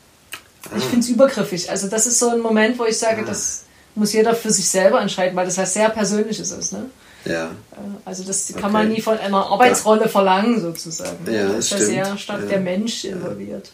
[0.76, 1.70] ich finde es übergriffig.
[1.70, 3.64] Also das ist so ein Moment, wo ich sage, das
[3.96, 6.74] muss jeder für sich selber entscheiden, weil das heißt sehr Persönliches ist.
[6.74, 6.86] Ne?
[7.26, 7.46] Ja.
[7.46, 8.74] Äh, Also das kann Okay.
[8.74, 11.18] man nie von einer Arbeitsrolle verlangen sozusagen.
[11.32, 11.92] Ja, da das ist ja stimmt.
[11.92, 12.48] sehr stark Ja.
[12.48, 13.72] der Mensch involviert.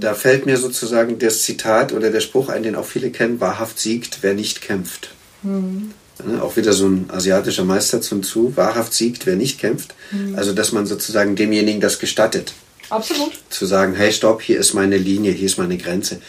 [0.00, 3.78] Da fällt mir sozusagen das Zitat oder der Spruch ein, den auch viele kennen, wahrhaft
[3.78, 5.10] siegt, wer nicht kämpft.
[5.44, 9.94] Ja, Auch wieder so ein asiatischer Meister zum Zu, wahrhaft siegt, wer nicht kämpft.
[10.36, 12.52] Also, dass man sozusagen demjenigen das gestattet,
[12.90, 13.32] Absolut.
[13.50, 16.20] zu sagen, hey, stopp, hier ist meine Linie, hier ist meine Grenze.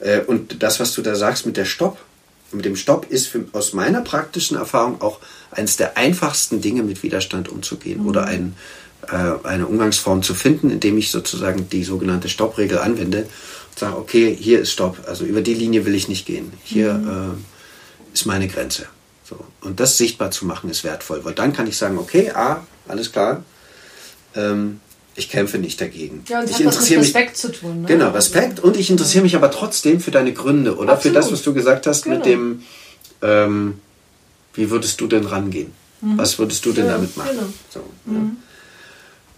[0.00, 1.98] Äh, Und das, was du da sagst mit der Stopp,
[2.52, 7.02] mit dem Stopp ist für, aus meiner praktischen Erfahrung auch eines der einfachsten Dinge, mit
[7.02, 8.56] Widerstand umzugehen oder ein,
[9.06, 14.36] äh, eine Umgangsform zu finden, indem ich sozusagen die sogenannte Stoppregel anwende und sage, okay,
[14.38, 16.52] hier ist Stopp, also über die Linie will ich nicht gehen.
[16.64, 18.86] Hier äh, ist meine Grenze.
[19.24, 19.38] So.
[19.60, 23.12] Und das sichtbar zu machen ist wertvoll, weil dann kann ich sagen, okay, A, alles
[23.12, 23.44] klar,
[24.34, 24.80] ähm,
[25.18, 26.22] ich kämpfe nicht dagegen.
[26.28, 27.82] Ja, und ich hat was mit interessiere mich Respekt zu tun.
[27.82, 27.88] Ne?
[27.88, 31.16] Genau, Respekt und ich interessiere mich aber trotzdem für deine Gründe oder für Absolut.
[31.16, 32.24] das, was du gesagt hast mit Genau.
[32.24, 32.62] dem,
[33.22, 33.74] ähm,
[34.54, 35.72] wie würdest du denn rangehen?
[36.00, 37.30] Was würdest du denn Ja, damit machen?
[37.32, 37.48] genau.
[37.70, 37.80] So,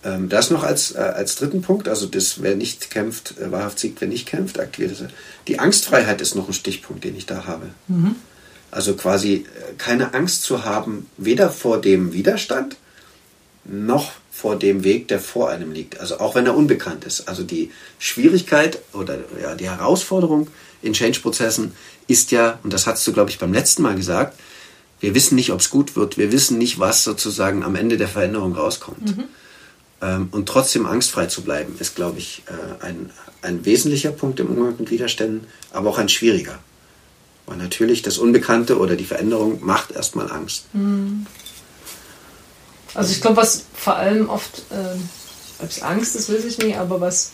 [0.05, 0.13] ja.
[0.15, 3.79] ähm, das noch als, äh, als dritten Punkt, also das, wer nicht kämpft, äh, wahrhaft
[3.79, 5.09] siegt, wer nicht kämpft, aktiviert.
[5.49, 7.71] Die Angstfreiheit ist noch ein Stichpunkt, den ich da habe.
[8.71, 12.77] Also quasi äh, keine Angst zu haben, weder vor dem Widerstand
[13.71, 16.01] noch vor dem Weg, der vor einem liegt.
[16.01, 17.29] Also auch wenn er unbekannt ist.
[17.29, 20.49] Also die Schwierigkeit oder ja, die Herausforderung
[20.83, 21.73] in Change-Prozessen
[22.09, 24.39] ist ja, und das hast du, glaube ich, beim letzten Mal gesagt,
[24.99, 26.19] wir wissen nicht, ob es gut wird.
[26.19, 29.15] Wir wissen nicht, was sozusagen am Ende der Veränderung rauskommt.
[30.03, 33.11] Ähm, und trotzdem angstfrei zu bleiben, ist, glaube ich, äh, ein,
[33.43, 36.59] ein wesentlicher Punkt im Umgang mit Widerständen, aber auch ein schwieriger.
[37.47, 40.67] Weil natürlich das Unbekannte oder die Veränderung macht erstmal Angst.
[42.95, 45.09] Also ich glaube, was vor allem oft, ähm,
[45.61, 47.33] ob es Angst ist, weiß ich nicht, aber was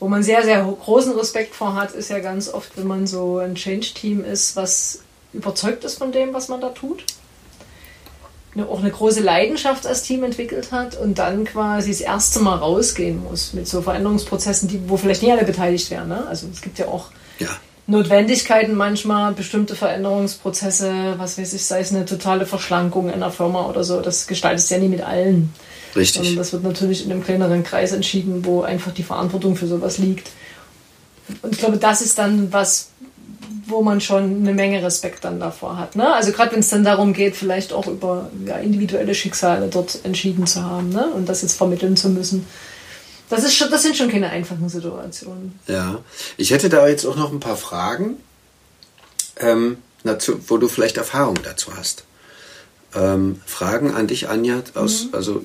[0.00, 3.38] wo man sehr, sehr großen Respekt vor hat, ist ja ganz oft, wenn man so
[3.38, 5.00] ein Change-Team ist, was
[5.34, 7.04] überzeugt ist von dem, was man da tut.
[8.56, 13.22] auch eine große Leidenschaft als Team entwickelt hat und dann quasi das erste Mal rausgehen
[13.22, 16.08] muss mit so Veränderungsprozessen, die, wo vielleicht nicht alle beteiligt werden.
[16.08, 16.26] Ne?
[16.26, 17.48] Also es gibt ja auch ja.
[17.90, 23.66] Notwendigkeiten manchmal, bestimmte Veränderungsprozesse, was weiß ich, sei es eine totale Verschlankung in einer Firma
[23.66, 25.52] oder so, das gestaltest du ja nie mit allen.
[25.96, 26.22] Richtig.
[26.22, 29.98] Sondern das wird natürlich in einem kleineren Kreis entschieden, wo einfach die Verantwortung für sowas
[29.98, 30.30] liegt.
[31.42, 32.90] Und ich glaube, das ist dann was,
[33.66, 35.96] wo man schon eine Menge Respekt dann davor hat.
[35.96, 36.12] Ne?
[36.14, 40.46] Also gerade wenn es dann darum geht, vielleicht auch über ja, individuelle Schicksale dort entschieden
[40.46, 41.06] zu haben ne?
[41.12, 42.46] und das jetzt vermitteln zu müssen.
[43.30, 45.58] Das, ist schon, das sind schon keine einfachen Situationen.
[45.66, 46.00] Ja,
[46.36, 48.16] ich hätte da jetzt auch noch ein paar Fragen,
[49.38, 52.04] ähm, dazu, wo du vielleicht Erfahrung dazu hast.
[52.94, 55.14] Ähm, Fragen an dich, Anja, aus, mhm.
[55.14, 55.42] also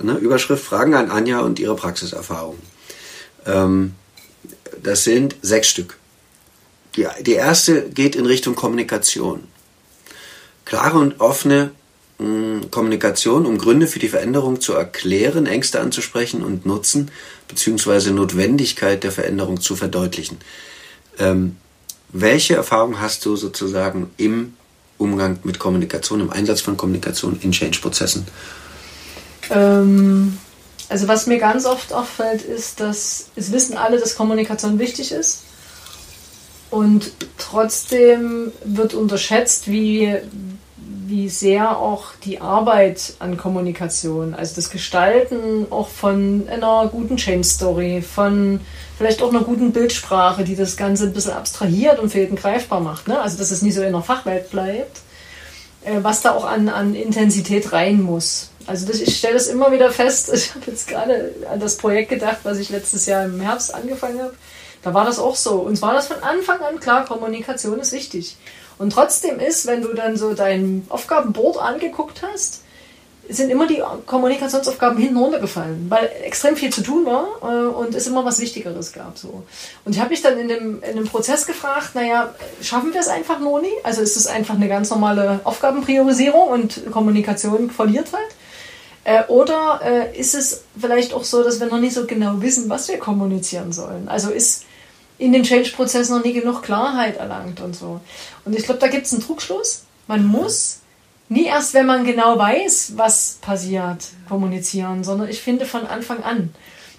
[0.00, 2.56] äh, ne, Überschrift Fragen an Anja und ihre Praxiserfahrung.
[3.46, 3.94] Ähm,
[4.82, 5.98] das sind sechs Stück.
[6.96, 9.42] Die, die erste geht in Richtung Kommunikation.
[10.64, 11.72] Klare und offene
[12.18, 17.10] Kommunikation, um Gründe für die Veränderung zu erklären, Ängste anzusprechen und Nutzen
[17.48, 18.10] bzw.
[18.10, 20.38] Notwendigkeit der Veränderung zu verdeutlichen.
[21.18, 21.56] Ähm,
[22.10, 24.54] welche Erfahrung hast du sozusagen im
[24.98, 28.26] Umgang mit Kommunikation, im Einsatz von Kommunikation in Change-Prozessen?
[29.50, 30.38] Ähm,
[30.88, 35.42] also was mir ganz oft auffällt, ist, dass es wissen alle, dass Kommunikation wichtig ist.
[36.70, 40.16] Und trotzdem wird unterschätzt, wie,
[41.14, 47.44] wie sehr auch die Arbeit an Kommunikation, also das Gestalten auch von einer guten Change
[47.44, 48.60] Story, von
[48.98, 53.06] vielleicht auch einer guten Bildsprache, die das Ganze ein bisschen abstrahiert und jeden greifbar macht.
[53.06, 53.20] Ne?
[53.20, 55.02] Also dass es nicht so in der Fachwelt bleibt,
[55.84, 58.50] äh, was da auch an, an Intensität rein muss.
[58.66, 62.10] Also das, ich stelle das immer wieder fest, ich habe jetzt gerade an das Projekt
[62.10, 64.34] gedacht, was ich letztes Jahr im Herbst angefangen habe.
[64.82, 65.60] Da war das auch so.
[65.60, 68.36] Und zwar das von Anfang an klar, Kommunikation ist wichtig.
[68.78, 72.64] Und trotzdem ist, wenn du dann so dein Aufgabenboard angeguckt hast,
[73.28, 78.06] sind immer die Kommunikationsaufgaben hinten runtergefallen, weil extrem viel zu tun war äh, und es
[78.06, 79.16] immer was Wichtigeres gab.
[79.16, 79.44] So.
[79.84, 83.08] Und ich habe mich dann in dem, in dem Prozess gefragt, naja, schaffen wir es
[83.08, 83.72] einfach nur nie?
[83.82, 88.34] Also ist es einfach eine ganz normale Aufgabenpriorisierung und Kommunikation verliert halt?
[89.04, 92.68] Äh, oder äh, ist es vielleicht auch so, dass wir noch nicht so genau wissen,
[92.68, 94.08] was wir kommunizieren sollen?
[94.08, 94.64] Also ist
[95.18, 98.00] in dem Change-Prozess noch nie genug Klarheit erlangt und so.
[98.44, 99.84] Und ich glaube, da gibt es einen Trugschluss.
[100.06, 100.80] Man muss
[101.28, 106.50] nie erst, wenn man genau weiß, was passiert, kommunizieren, sondern ich finde von Anfang an.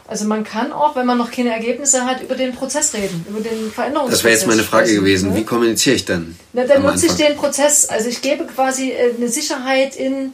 [0.08, 3.40] Also man kann auch, wenn man noch keine Ergebnisse hat, über den Prozess reden, über
[3.40, 4.20] den Veränderungsprozess.
[4.20, 5.30] Das wäre jetzt meine Frage sprechen, gewesen.
[5.32, 5.38] Ne?
[5.38, 6.36] Wie kommuniziere ich dann?
[6.54, 7.90] Na, dann nutze ich den Prozess.
[7.90, 10.34] Also ich gebe quasi äh, eine Sicherheit in,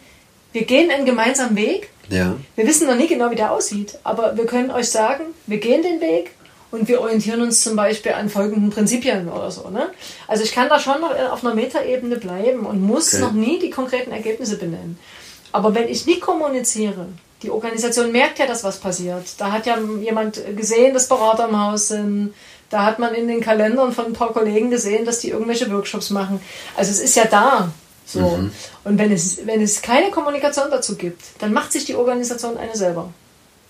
[0.51, 1.89] wir gehen einen gemeinsamen Weg.
[2.09, 2.35] Ja.
[2.57, 5.81] Wir wissen noch nie genau, wie der aussieht, aber wir können euch sagen, wir gehen
[5.81, 6.31] den Weg
[6.71, 9.69] und wir orientieren uns zum Beispiel an folgenden Prinzipien oder so.
[9.69, 9.89] Ne?
[10.27, 13.23] Also ich kann da schon noch auf einer Metaebene bleiben und muss okay.
[13.23, 14.97] noch nie die konkreten Ergebnisse benennen.
[15.51, 17.07] Aber wenn ich nicht kommuniziere,
[17.43, 19.25] die Organisation merkt ja, dass was passiert.
[19.37, 22.33] Da hat ja jemand gesehen, dass Berater im Haus sind.
[22.69, 26.09] Da hat man in den Kalendern von ein paar Kollegen gesehen, dass die irgendwelche Workshops
[26.09, 26.39] machen.
[26.77, 27.71] Also es ist ja da.
[28.05, 28.19] So.
[28.19, 28.51] Mhm.
[28.83, 32.75] Und wenn es, wenn es keine Kommunikation dazu gibt, dann macht sich die Organisation eine
[32.75, 33.11] selber.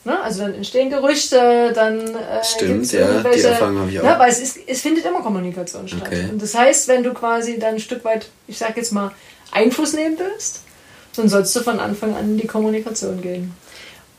[0.04, 0.20] Ne?
[0.20, 4.04] Also dann entstehen Gerüchte, dann äh, Stimmt, ja, die Erfahrung habe ich auch.
[4.04, 4.16] Ne?
[4.18, 6.04] Weil es, ist, es findet immer Kommunikation statt.
[6.08, 6.28] Okay.
[6.32, 9.12] Und das heißt, wenn du quasi dann ein Stück weit, ich sag jetzt mal,
[9.52, 10.62] Einfluss nehmen willst,
[11.16, 13.54] dann sollst du von Anfang an in die Kommunikation gehen.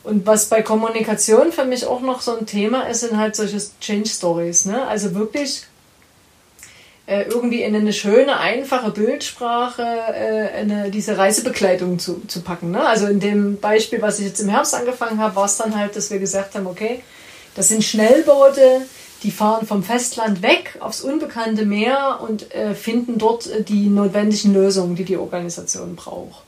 [0.04, 3.60] Und was bei Kommunikation für mich auch noch so ein Thema ist, sind halt solche
[3.80, 4.64] Change Stories.
[4.66, 4.86] Ne?
[4.86, 5.64] Also wirklich
[7.12, 12.70] äh, irgendwie in eine schöne, einfache Bildsprache äh, eine, diese Reisebegleitung zu, zu packen.
[12.70, 12.82] Ne?
[12.86, 15.94] Also in dem Beispiel, was ich jetzt im Herbst angefangen habe, war es dann halt,
[15.94, 17.02] dass wir gesagt haben, okay,
[17.54, 18.86] das sind Schnellboote,
[19.22, 24.54] die fahren vom Festland weg aufs unbekannte Meer und äh, finden dort äh, die notwendigen
[24.54, 26.42] Lösungen, die die Organisation braucht.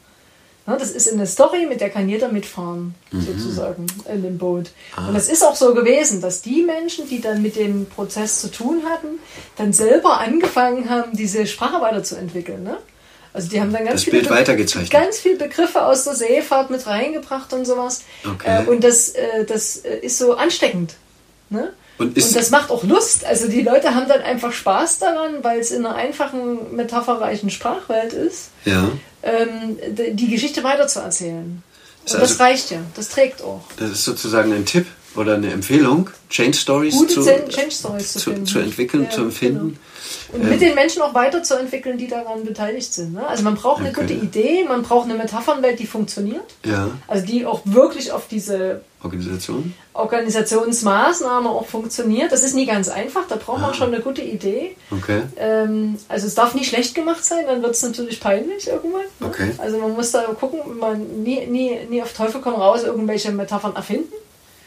[0.66, 3.20] Ne, das ist eine Story, mit der kann jeder mitfahren, mhm.
[3.20, 4.70] sozusagen, in dem Boot.
[4.96, 5.08] Ah.
[5.08, 8.50] Und es ist auch so gewesen, dass die Menschen, die dann mit dem Prozess zu
[8.50, 9.18] tun hatten,
[9.56, 12.62] dann selber angefangen haben, diese Sprache weiterzuentwickeln.
[12.62, 12.78] Ne?
[13.34, 16.86] Also die haben dann ganz, das viele, Be ganz viele Begriffe aus der Seefahrt mit
[16.86, 18.02] reingebracht und sowas.
[18.24, 18.64] Okay.
[18.64, 20.94] Äh, und das, äh, das äh, ist so ansteckend.
[21.50, 21.74] Ne?
[21.98, 23.24] Und, und, das macht auch Lust.
[23.24, 28.12] Also die Leute haben dann einfach Spaß daran, weil es in einer einfachen, metapherreichen Sprachwelt
[28.12, 28.90] ist, ja.
[29.22, 31.62] ähm, die Geschichte weiterzuerzählen.
[32.02, 33.62] Und also, das reicht ja, das trägt auch.
[33.76, 34.86] Das ist sozusagen ein Tipp
[35.16, 39.20] oder eine Empfehlung, Change Stories Gute zu, Change Stories zu, zu, zu entwickeln, Ja, zu
[39.22, 39.78] empfinden.
[40.32, 40.44] genau.
[40.44, 43.14] Und mit den Menschen auch weiterzuentwickeln, die daran beteiligt sind.
[43.14, 43.24] Ne?
[43.26, 44.00] Also man braucht eine Okay.
[44.00, 46.42] gute Idee, man braucht eine Metaphernwelt, die funktioniert.
[46.64, 49.74] Ja, Also die auch wirklich auf diese Organisation.
[49.92, 52.32] Organisationsmaßnahme auch funktioniert.
[52.32, 53.74] Das ist nie ganz einfach, da braucht man Ah.
[53.74, 54.76] schon eine gute Idee.
[54.90, 55.22] Okay.
[55.36, 59.02] Ähm, also es darf nie schlecht gemacht sein, dann wird es natürlich peinlich irgendwann.
[59.20, 59.26] Ne?
[59.26, 59.50] Okay.
[59.58, 63.76] Also man muss da gucken, man nie, nie, nie auf Teufel komm raus irgendwelche Metaphern
[63.76, 64.12] erfinden.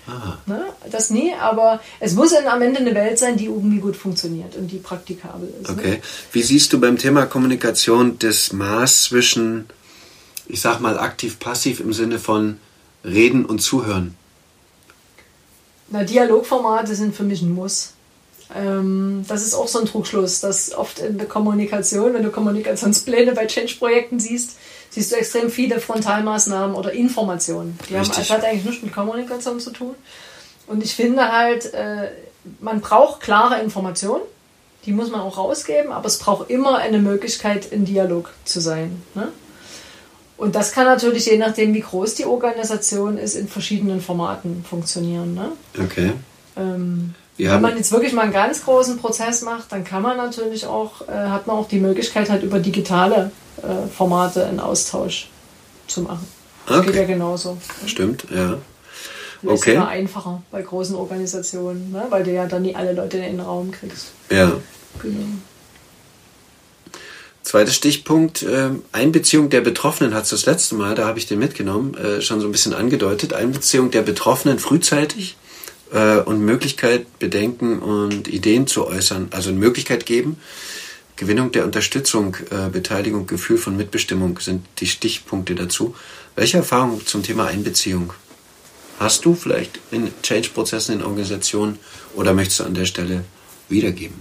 [0.08, 0.66] Ah, Ne?
[0.90, 4.56] Das nie, aber es muss dann am Ende eine Welt sein, die irgendwie gut funktioniert
[4.56, 5.70] und die praktikabel ist.
[5.70, 5.76] Ne?
[5.78, 6.02] okay.
[6.32, 9.66] Wie siehst du beim Thema Kommunikation das Maß zwischen,
[10.48, 12.58] ich sag mal, aktiv-passiv im Sinne von
[13.04, 14.16] Reden und Zuhören?
[15.90, 17.94] Na, Dialogformate sind für mich ein Muss.
[18.56, 23.34] Ähm, das ist auch so ein Trugschluss, dass oft in der Kommunikation, wenn du Kommunikationspläne
[23.34, 24.58] bei Change-Projekten siehst,
[24.90, 27.78] siehst du extrem viele Frontalmaßnahmen oder Informationen.
[27.90, 29.96] Die haben, das hat eigentlich nichts mit Kommunikation zu tun.
[30.68, 32.10] Und ich finde halt, äh,
[32.60, 34.24] man braucht klare Informationen,
[34.86, 39.02] die muss man auch rausgeben, aber es braucht immer eine Möglichkeit, in Dialog zu sein.
[39.16, 39.30] Ne?
[40.38, 45.34] Und das kann natürlich, je nachdem, wie groß die Organisation ist, in verschiedenen Formaten funktionieren.
[45.34, 45.52] Ne?
[45.84, 46.14] Okay.
[46.56, 50.16] Ähm, Wir wenn man jetzt wirklich mal einen ganz großen Prozess macht, dann kann man
[50.16, 53.32] natürlich auch, äh, hat man auch die Möglichkeit, halt über digitale
[53.64, 55.30] äh, Formate einen Austausch
[55.88, 56.28] zu machen.
[56.68, 56.88] Das Okay.
[56.88, 57.58] geht ja genauso.
[57.86, 58.58] Stimmt, ja.
[59.42, 59.74] Vielleicht Okay.
[59.74, 62.06] sogar einfacher bei großen Organisationen, ne?
[62.10, 64.08] weil du ja dann nie alle Leute in den Raum kriegst.
[64.32, 64.54] Ja.
[65.02, 65.26] Genau.
[67.44, 71.40] Zweiter Stichpunkt, ähm, Einbeziehung der Betroffenen hat es das letzte Mal, da habe ich den
[71.40, 73.32] mitgenommen, äh, schon so ein bisschen angedeutet.
[73.32, 75.38] Einbeziehung der Betroffenen frühzeitig
[75.94, 80.38] äh, und Möglichkeit, Bedenken und Ideen zu äußern, also eine Möglichkeit geben.
[81.18, 85.96] Gewinnung der Unterstützung, äh, Beteiligung, Gefühl von Mitbestimmung sind die Stichpunkte dazu.
[86.36, 88.14] Welche Erfahrungen zum Thema Einbeziehung
[89.00, 91.80] hast du vielleicht in Change-Prozessen in Organisationen
[92.16, 93.24] oder möchtest du an der Stelle
[93.68, 94.16] wiedergeben?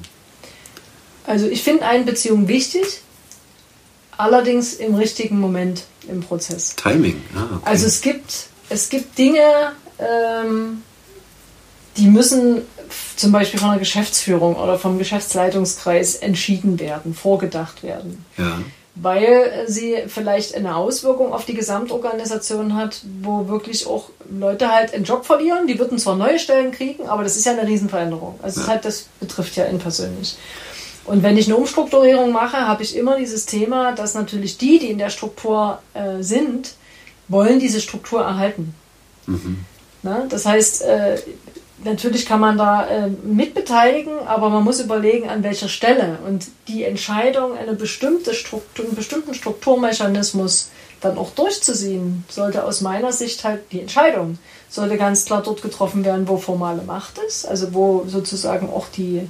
[1.26, 2.84] Also ich finde Einbeziehung wichtig,
[4.16, 6.76] allerdings im richtigen Moment im Prozess.
[6.76, 7.62] Timing, ah, okay.
[7.64, 10.82] Also es gibt, es gibt Dinge, ähm,
[11.96, 12.62] die müssen
[13.16, 18.24] zum Beispiel von der Geschäftsführung oder vom Geschäftsleitungskreis entschieden werden, vorgedacht werden.
[18.36, 18.58] ja.
[18.98, 25.04] Weil sie vielleicht eine Auswirkung auf die Gesamtorganisation hat, wo wirklich auch Leute halt einen
[25.04, 25.66] Job verlieren.
[25.66, 28.40] Die würden zwar neue Stellen kriegen, aber das ist ja eine Riesenveränderung.
[28.42, 28.68] Also Ja.
[28.68, 30.38] hat, das betrifft ja ihn persönlich.
[31.04, 34.90] Und wenn ich eine Umstrukturierung mache, habe ich immer dieses Thema, dass natürlich die, die
[34.90, 36.72] in der Struktur äh, sind,
[37.28, 38.74] wollen diese Struktur erhalten.
[40.02, 41.18] Na, das heißt, äh,
[41.84, 46.18] natürlich kann man da äh, mitbeteiligen, aber man muss überlegen, an welcher Stelle.
[46.26, 50.70] Und die Entscheidung, eine bestimmte Struktur, einen bestimmten Strukturmechanismus
[51.00, 56.04] dann auch durchzuziehen, sollte aus meiner Sicht halt die Entscheidung, sollte ganz klar dort getroffen
[56.04, 59.28] werden, wo formale Macht ist, also wo sozusagen auch die,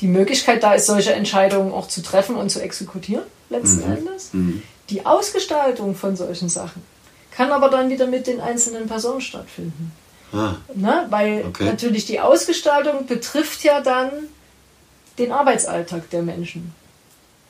[0.00, 4.30] die Möglichkeit da ist, solche Entscheidungen auch zu treffen und zu exekutieren, letzten Endes.
[4.90, 6.82] Die Ausgestaltung von solchen Sachen
[7.30, 9.92] kann aber dann wieder mit den einzelnen Personen stattfinden.
[10.32, 11.06] Ah, Ne?
[11.10, 11.64] Weil Okay.
[11.64, 14.10] natürlich die Ausgestaltung betrifft ja dann
[15.18, 16.72] den Arbeitsalltag der Menschen.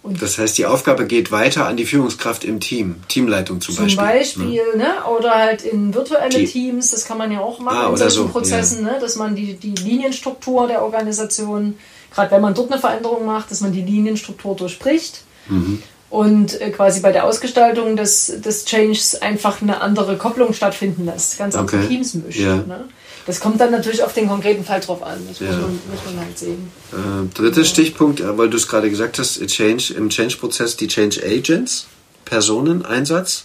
[0.03, 3.85] Und Das heißt, die Aufgabe geht weiter an die Führungskraft im Team, Teamleitung zum, zum
[3.85, 4.05] Beispiel.
[4.05, 4.85] Beispiel, ne?
[4.85, 5.05] ne?
[5.19, 8.15] oder halt in virtuelle Die- Teams, das kann man ja auch machen Ah, in solchen
[8.15, 8.97] so, Prozessen, ne?
[9.01, 11.77] dass man die, die Linienstruktur der Organisation,
[12.15, 15.83] gerade wenn man dort eine Veränderung macht, dass man die Linienstruktur durchbricht Mhm.
[16.11, 21.39] Und äh, quasi bei der Ausgestaltung des, des Changes einfach eine andere Kopplung stattfinden lässt,
[21.39, 21.89] ganz andere Okay.
[21.89, 22.41] Teams mischt.
[22.41, 22.57] Ja.
[22.57, 22.85] Ne?
[23.27, 25.49] Das kommt dann natürlich auf den konkreten Fall drauf an, das Ja.
[25.49, 26.71] muss, man, muss man halt sehen.
[26.93, 31.23] Äh, dritter Stichpunkt, äh, weil du es gerade gesagt hast, Change, im Change-Prozess die Change
[31.23, 31.87] Agents,
[32.25, 33.45] Personeneinsatz,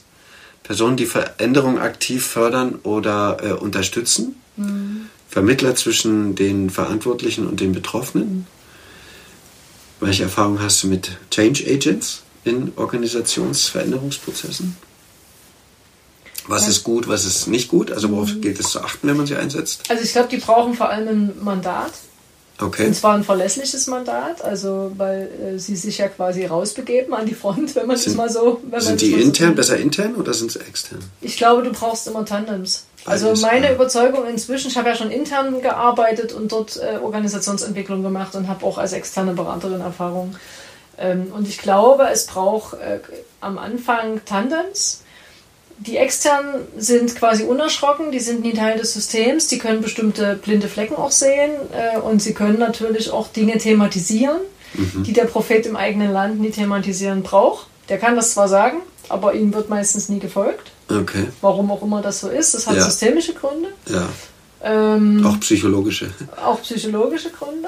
[0.63, 4.35] Personen, die Veränderung aktiv fördern oder äh, unterstützen,
[5.29, 8.45] Vermittler zwischen den Verantwortlichen und den Betroffenen.
[9.99, 14.75] Welche Erfahrung hast du mit Change Agents in Organisationsveränderungsprozessen?
[16.47, 16.69] Was Ja.
[16.69, 17.91] ist gut, was ist nicht gut?
[17.91, 19.83] Also worauf gilt es zu achten, wenn man sie einsetzt?
[19.89, 21.91] Also ich glaube, die brauchen vor allem ein Mandat.
[22.59, 22.85] Okay.
[22.87, 27.33] Und zwar ein verlässliches Mandat, also weil äh, sie sich ja quasi rausbegeben an die
[27.33, 28.59] Front, wenn man das Sind- mal so.
[28.61, 29.55] Sind das die so intern sieht.
[29.55, 30.99] besser intern oder sind sie extern?
[31.21, 32.83] Ich glaube, du brauchst immer Tandems.
[33.05, 33.73] Also Beides, meine ja.
[33.73, 38.65] Überzeugung inzwischen, ich habe ja schon intern gearbeitet und dort äh, Organisationsentwicklung gemacht und habe
[38.65, 40.35] auch als externe Beraterin Erfahrung.
[40.97, 42.99] Ähm, und ich glaube, es braucht äh,
[43.41, 45.01] am Anfang Tandems.
[45.79, 50.67] Die externen sind quasi unerschrocken, die sind nie Teil des Systems, die können bestimmte blinde
[50.67, 54.37] Flecken auch sehen äh, und sie können natürlich auch Dinge thematisieren,
[54.75, 55.03] Mhm.
[55.03, 57.67] die der Prophet im eigenen Land nie thematisieren braucht.
[57.89, 58.77] Der kann das zwar sagen,
[59.09, 60.71] aber ihm wird meistens nie gefolgt.
[60.89, 62.83] Okay, Warum auch immer das so ist, das hat Ja.
[62.85, 63.69] systemische Gründe.
[63.87, 64.07] ja.
[64.65, 66.09] Ähm, auch psychologische.
[66.43, 67.67] Auch psychologische Gründe.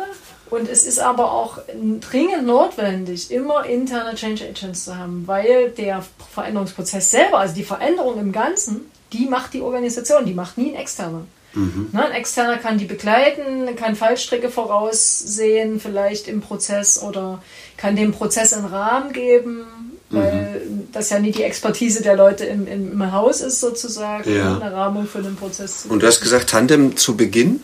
[0.55, 1.59] Und es ist aber auch
[1.99, 6.03] dringend notwendig, immer interne Change Agents zu haben, weil der
[6.33, 10.75] Veränderungsprozess selber, also die Veränderung im Ganzen, die macht die Organisation, die macht nie ein
[10.75, 11.25] externer.
[11.53, 11.89] Mhm.
[11.91, 17.41] Ne, ein externer kann die begleiten, kann Fallstricke voraussehen, vielleicht im Prozess oder
[17.75, 19.65] kann dem Prozess einen Rahmen geben,
[20.09, 20.87] weil mhm.
[20.93, 24.57] das ja nie die Expertise der Leute im, im, im Haus ist, sozusagen, ja.
[24.57, 25.85] eine Rahmung für den Prozess.
[25.87, 27.61] Und du hast gesagt, Tandem zu Beginn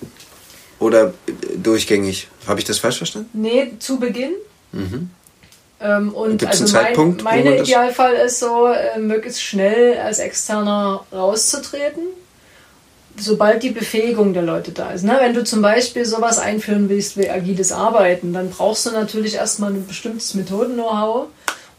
[0.82, 1.13] oder
[1.55, 2.27] durchgängig?
[2.47, 3.29] Habe ich das falsch verstanden?
[3.34, 4.34] Nee, zu Beginn.
[4.73, 5.09] Mhm.
[5.79, 10.19] Ähm, und Gibt's also einen Zeitpunkt, mein, mein Idealfall ist so, äh, möglichst schnell als
[10.19, 12.03] Externer rauszutreten
[13.17, 15.03] sobald die Befähigung der Leute da ist.
[15.03, 15.17] Ne?
[15.19, 19.71] Wenn du zum Beispiel sowas einführen willst wie agiles Arbeiten, dann brauchst du natürlich erstmal
[19.71, 21.27] ein bestimmtes Methoden-Know-how.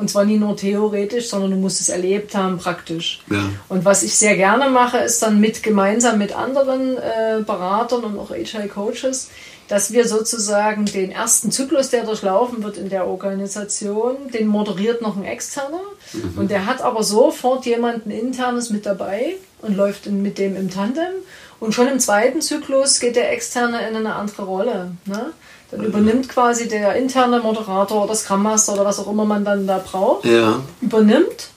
[0.03, 3.23] Und zwar nie nur theoretisch, sondern du musst es erlebt haben, praktisch.
[3.31, 3.45] Ja.
[3.69, 8.19] Und was ich sehr gerne mache, ist dann mit gemeinsam mit anderen äh, Beratern und
[8.19, 9.31] auch HI-Coaches,
[9.69, 15.17] dass wir sozusagen den ersten Zyklus, der durchlaufen wird in der Organisation, den moderiert noch
[15.17, 15.83] ein externer.
[16.13, 16.33] Mhm.
[16.37, 21.13] Und der hat aber sofort jemanden internes mit dabei, und läuft mit dem im Tandem.
[21.61, 24.91] Und schon im zweiten Zyklus geht der Externe in eine andere Rolle.
[25.05, 25.33] Ne?
[25.73, 29.67] Dann übernimmt quasi der interne Moderator oder Scrum Master oder was auch immer man dann
[29.67, 30.61] da braucht, ja.
[30.83, 31.49] übernimmt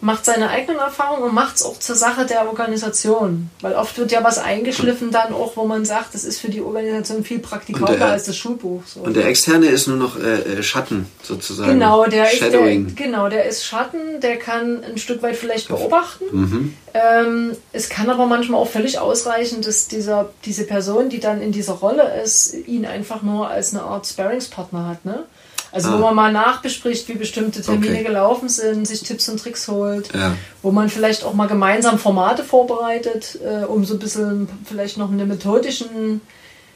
[0.00, 3.50] macht seine eigenen Erfahrungen und macht es auch zur Sache der Organisation.
[3.60, 6.60] Weil oft wird ja was eingeschliffen dann auch, wo man sagt, das ist für die
[6.60, 8.82] Organisation viel praktikabler als das Schulbuch.
[8.86, 9.00] So.
[9.00, 11.72] Und der Externe ist nur noch äh, äh Schatten sozusagen.
[11.72, 12.86] Genau, der Shadowing.
[12.88, 16.24] ist der, genau, der ist Schatten, der kann ein Stück weit vielleicht beobachten.
[16.30, 16.74] Mhm.
[16.94, 21.52] Ähm, es kann aber manchmal auch völlig ausreichen, dass dieser, diese Person, die dann in
[21.52, 25.04] dieser Rolle ist, ihn einfach nur als eine Art Sparingspartner hat.
[25.04, 25.24] Ne?
[25.72, 25.94] Also ah.
[25.94, 28.04] wo man mal nachbespricht, wie bestimmte Termine okay.
[28.04, 30.34] gelaufen sind, sich Tipps und Tricks holt, ja.
[30.62, 35.10] wo man vielleicht auch mal gemeinsam Formate vorbereitet, äh, um so ein bisschen vielleicht noch
[35.10, 36.20] einen methodischen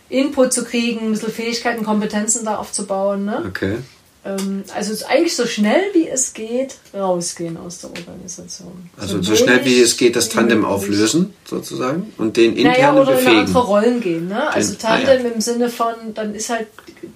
[0.08, 3.24] Input zu kriegen, ein bisschen Fähigkeiten, Kompetenzen da aufzubauen.
[3.24, 3.44] Ne?
[3.48, 3.78] Okay.
[4.24, 8.90] Ähm, also eigentlich so schnell wie es geht, rausgehen aus der Organisation.
[8.98, 12.94] Also so, so schnell wie es geht, das Tandem auflösen, sozusagen, und den internen naja,
[12.94, 13.40] oder befähigen.
[13.40, 14.28] in andere Rollen gehen.
[14.28, 14.50] Ne?
[14.50, 15.30] Also Tandem ah, ja.
[15.34, 16.68] im Sinne von, dann ist halt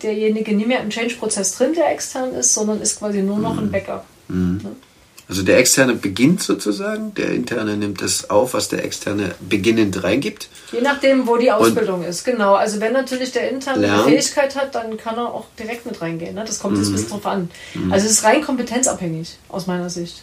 [0.03, 3.61] derjenige nicht mehr im Change-Prozess drin, der extern ist, sondern ist quasi nur noch mhm.
[3.61, 4.05] ein Backup.
[4.29, 4.61] Mhm.
[4.63, 4.77] Ne?
[5.29, 10.49] Also der externe beginnt sozusagen, der interne nimmt das auf, was der externe beginnend reingibt.
[10.73, 12.55] Je nachdem, wo die Ausbildung ist, genau.
[12.55, 14.07] Also wenn natürlich der interne lernt.
[14.07, 16.35] eine Fähigkeit hat, dann kann er auch direkt mit reingehen.
[16.35, 16.45] Ne?
[16.47, 16.81] Das kommt mhm.
[16.81, 17.51] jetzt ein bisschen drauf an.
[17.75, 17.93] Mhm.
[17.93, 20.23] Also es ist rein kompetenzabhängig aus meiner Sicht.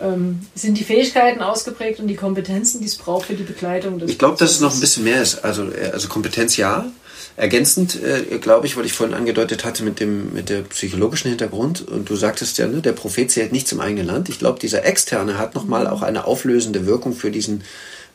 [0.00, 4.10] Ähm, sind die Fähigkeiten ausgeprägt und die Kompetenzen, die es braucht für die Begleitung des
[4.10, 5.44] Ich glaube, dass es noch ein bisschen mehr ist.
[5.44, 6.86] Also, äh, also Kompetenz ja,
[7.36, 11.86] Ergänzend, äh, glaube ich, weil ich vorhin angedeutet hatte mit dem mit der psychologischen Hintergrund
[11.86, 14.30] und du sagtest ja, ne, der Prophet zählt nicht zum eigenen Land.
[14.30, 17.62] Ich glaube, dieser externe hat nochmal auch eine auflösende Wirkung für diesen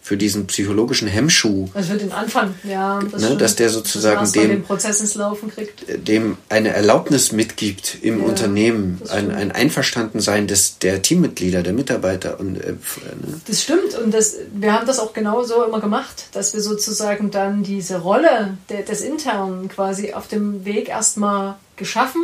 [0.02, 1.70] für diesen psychologischen Hemmschuh.
[1.76, 3.00] Also für den Anfang, ja.
[3.12, 5.86] Das ne, dass der sozusagen dem, den Prozess ins Laufen kriegt.
[6.08, 12.40] dem eine Erlaubnis mitgibt im ja, Unternehmen, ein, ein Einverstandensein des, der Teammitglieder, der Mitarbeiter.
[12.40, 13.42] Und, äh, ne?
[13.46, 17.30] Das stimmt und das, wir haben das auch genau so immer gemacht, dass wir sozusagen
[17.30, 22.22] dann diese Rolle de, des Internen quasi auf dem Weg erstmal geschaffen,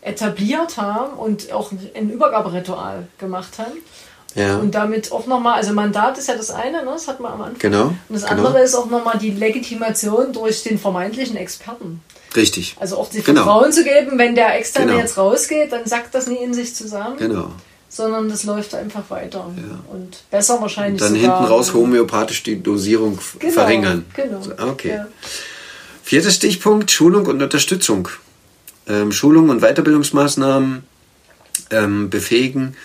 [0.00, 3.78] etabliert haben und auch ein Übergaberitual gemacht haben.
[4.34, 4.58] Ja.
[4.58, 6.90] Und damit auch nochmal, also Mandat ist ja das eine, ne?
[6.92, 7.58] das hat man am Anfang.
[7.58, 7.84] Genau.
[7.86, 8.46] Und das genau.
[8.46, 12.00] andere ist auch nochmal die Legitimation durch den vermeintlichen Experten.
[12.34, 12.76] Richtig.
[12.80, 13.44] Also auch die genau.
[13.44, 15.00] Vertrauen zu geben, wenn der Externe genau.
[15.00, 17.16] jetzt rausgeht, dann sackt das nie in sich zusammen.
[17.18, 17.50] Genau.
[17.90, 19.50] Sondern das läuft einfach weiter.
[19.54, 19.94] Ja.
[19.94, 21.02] Und besser wahrscheinlich.
[21.02, 24.06] Und dann sogar, hinten raus homöopathisch die Dosierung genau, verringern.
[24.14, 24.40] Genau.
[24.70, 24.94] Okay.
[24.96, 25.08] Ja.
[26.02, 28.08] Vierter Stichpunkt: Schulung und Unterstützung.
[28.88, 30.84] Ähm, Schulung und Weiterbildungsmaßnahmen
[31.72, 32.76] ähm, befähigen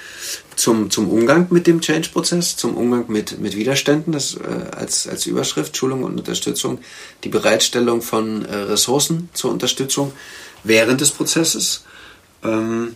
[0.56, 5.26] zum, zum Umgang mit dem Change-Prozess, zum Umgang mit, mit Widerständen, das äh, als, als
[5.28, 6.80] Überschrift Schulung und Unterstützung,
[7.24, 10.14] die Bereitstellung von äh, Ressourcen zur Unterstützung
[10.64, 11.86] während des Prozesses.
[12.44, 12.96] Ähm,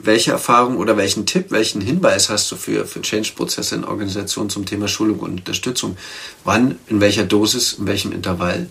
[0.00, 4.66] welche Erfahrung oder welchen Tipp, welchen Hinweis hast du für, für Change-Prozesse in Organisationen zum
[4.66, 5.96] Thema Schulung und Unterstützung?
[6.42, 8.68] Wann, in welcher Dosis, in welchem Intervall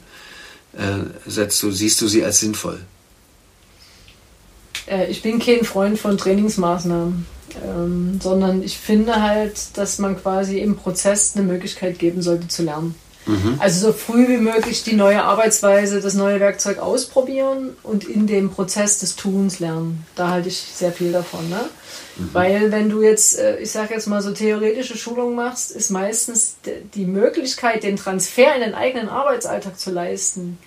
[0.73, 2.81] äh, setzt du, siehst du sie als sinnvoll?
[4.87, 7.25] Äh, ich bin kein Freund von Trainingsmaßnahmen,
[7.63, 12.63] ähm, sondern ich finde halt, dass man quasi im Prozess eine Möglichkeit geben sollte zu
[12.63, 12.95] lernen.
[13.25, 13.55] Mhm.
[13.59, 18.49] Also so früh wie möglich die neue Arbeitsweise, das neue Werkzeug ausprobieren und in dem
[18.49, 20.05] Prozess des Tuns lernen.
[20.15, 21.49] Da halte ich sehr viel davon.
[21.49, 21.61] Ne?
[22.17, 22.29] Mhm.
[22.33, 26.55] Weil wenn du jetzt, äh, ich sage jetzt mal so theoretische Schulung machst, ist meistens
[26.93, 30.57] die Möglichkeit, den Transfer in den eigenen Arbeitsalltag zu leisten,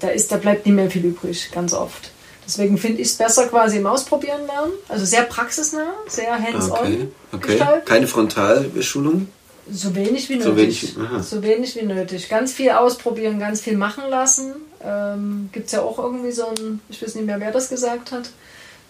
[0.00, 2.10] da, ist, da bleibt nicht mehr viel übrig, ganz oft.
[2.48, 4.72] Deswegen finde ich es besser quasi im Ausprobieren lernen.
[4.88, 7.10] Also sehr praxisnah, sehr hands-on.
[7.30, 7.82] Okay, okay.
[7.84, 9.28] Keine Frontalschulung?
[9.70, 10.94] So wenig wie nötig.
[10.94, 12.28] So wenig, so wenig, wie nötig.
[12.30, 14.54] Ganz viel ausprobieren, ganz viel machen lassen.
[14.82, 18.12] Ähm, Gibt es ja auch irgendwie so ein, ich weiß nicht mehr, wer das gesagt
[18.12, 18.30] hat,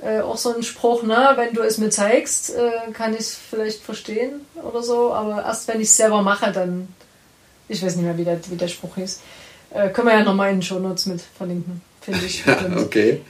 [0.03, 3.35] äh, auch so ein Spruch, ne, wenn du es mir zeigst, äh, kann ich es
[3.35, 6.87] vielleicht verstehen oder so, aber erst wenn ich es selber mache, dann,
[7.69, 9.21] ich weiß nicht mehr, wie der, wie der Spruch hieß.
[9.71, 12.45] Äh, können wir ja nochmal in den Shownotes mit verlinken, finde ich.
[12.47, 13.21] ja, okay.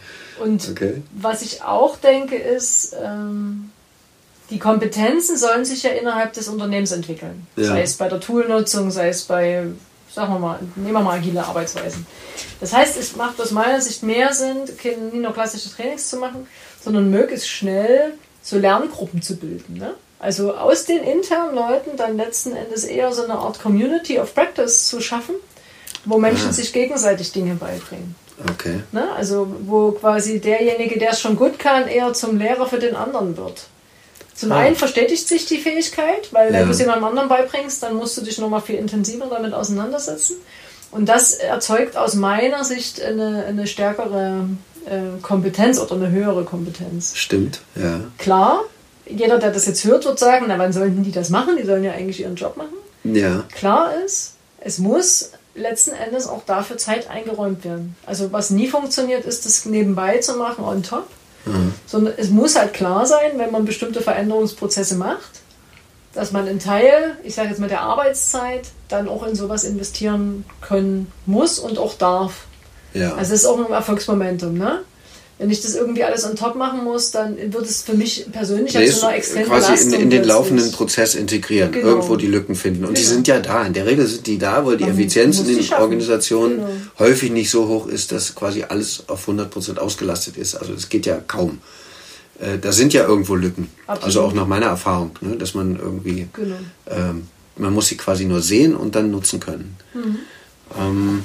[0.41, 1.03] Und okay.
[1.12, 3.70] was ich auch denke, ist, ähm,
[4.51, 7.47] die Kompetenzen sollen sich ja innerhalb des Unternehmens entwickeln.
[7.57, 7.64] Ja.
[7.64, 9.66] Sei es bei der Toolnutzung, sei es bei,
[10.12, 12.07] sagen wir mal, nehmen wir mal agile Arbeitsweisen.
[12.61, 16.47] Das heißt, es macht aus meiner Sicht mehr Sinn, nicht nur klassische Trainings zu machen,
[16.83, 19.74] sondern möglichst schnell so Lerngruppen zu bilden.
[19.74, 19.95] Ne?
[20.18, 24.89] Also aus den internen Leuten dann letzten Endes eher so eine Art Community of Practice
[24.89, 25.35] zu schaffen,
[26.05, 26.53] wo Menschen ah.
[26.53, 28.14] sich gegenseitig Dinge beibringen.
[28.53, 28.80] Okay.
[28.93, 29.11] Ne?
[29.16, 33.36] Also wo quasi derjenige, der es schon gut kann, eher zum Lehrer für den anderen
[33.36, 33.66] wird.
[34.34, 34.59] Zum ah.
[34.59, 36.61] einen verstetigt sich die Fähigkeit, weil ja.
[36.61, 40.36] wenn du es jemandem anderen beibringst, dann musst du dich nochmal viel intensiver damit auseinandersetzen.
[40.91, 44.49] Und das erzeugt aus meiner Sicht eine, eine stärkere
[44.86, 47.16] äh, Kompetenz oder eine höhere Kompetenz.
[47.16, 48.01] Stimmt, ja.
[48.16, 48.61] Klar,
[49.07, 51.57] jeder, der das jetzt hört, wird sagen, na wann sollten die das machen?
[51.57, 52.76] Die sollen ja eigentlich ihren Job machen.
[53.05, 53.45] Ja.
[53.55, 57.97] Klar ist, es muss letzten Endes auch dafür Zeit eingeräumt werden.
[58.07, 61.07] Also was nie funktioniert, ist das nebenbei zu machen on top.
[61.45, 61.75] Mhm.
[61.87, 65.41] Sondern es muss halt klar sein, wenn man bestimmte Veränderungsprozesse macht,
[66.15, 70.45] dass man einen Teil, ich sage jetzt mal der Arbeitszeit, dann auch in sowas investieren
[70.61, 72.47] können muss und auch darf.
[72.95, 73.15] Ja.
[73.15, 74.81] Also es ist auch ein Erfolgsmomentum, ne?
[75.39, 78.74] Wenn ich das irgendwie alles on top machen muss, dann wird es für mich persönlich
[78.74, 81.86] nee, zu einer extremen quasi in, in den laufenden Prozess integrieren, genau.
[81.86, 82.80] irgendwo die Lücken finden.
[82.80, 82.99] Und genau.
[82.99, 83.64] die sind ja da.
[83.64, 86.68] In der Regel sind die da, weil die Man Effizienz in den Organisationen genau.
[86.99, 90.57] häufig nicht so hoch ist, dass quasi alles auf 100% ausgelastet ist.
[90.57, 91.59] Also das geht ja kaum.
[92.41, 93.68] Äh, da sind ja irgendwo Lücken.
[93.86, 94.05] Absolut.
[94.05, 96.57] Also auch nach meiner Erfahrung, ne, dass man irgendwie, genau.
[96.89, 99.76] ähm, man muss sie quasi nur sehen und dann nutzen können.
[99.95, 100.18] Mhm.
[100.78, 101.22] Ähm,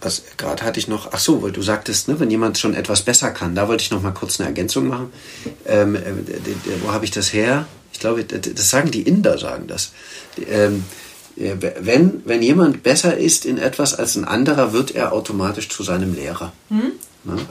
[0.00, 3.02] was gerade hatte ich noch, ach so, weil du sagtest, ne, wenn jemand schon etwas
[3.02, 5.12] besser kann, da wollte ich noch mal kurz eine Ergänzung machen.
[5.66, 6.00] Ähm, äh,
[6.82, 7.66] wo habe ich das her?
[7.92, 9.92] Ich glaube, das sagen die Inder, sagen das.
[10.48, 10.84] Ähm,
[11.36, 16.14] wenn, wenn jemand besser ist in etwas als ein anderer, wird er automatisch zu seinem
[16.14, 16.52] Lehrer.
[16.68, 16.92] Mhm.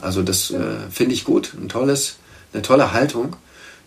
[0.00, 0.58] Also das äh,
[0.90, 2.16] finde ich gut, ein tolles,
[2.52, 3.36] eine tolle Haltung.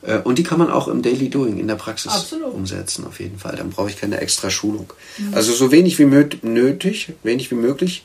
[0.01, 2.53] Äh, und die kann man auch im Daily Doing, in der Praxis Absolut.
[2.53, 3.55] umsetzen, auf jeden Fall.
[3.55, 4.91] Dann brauche ich keine extra Schulung.
[5.17, 5.33] Mhm.
[5.33, 8.03] Also so wenig wie nötig, wenig wie möglich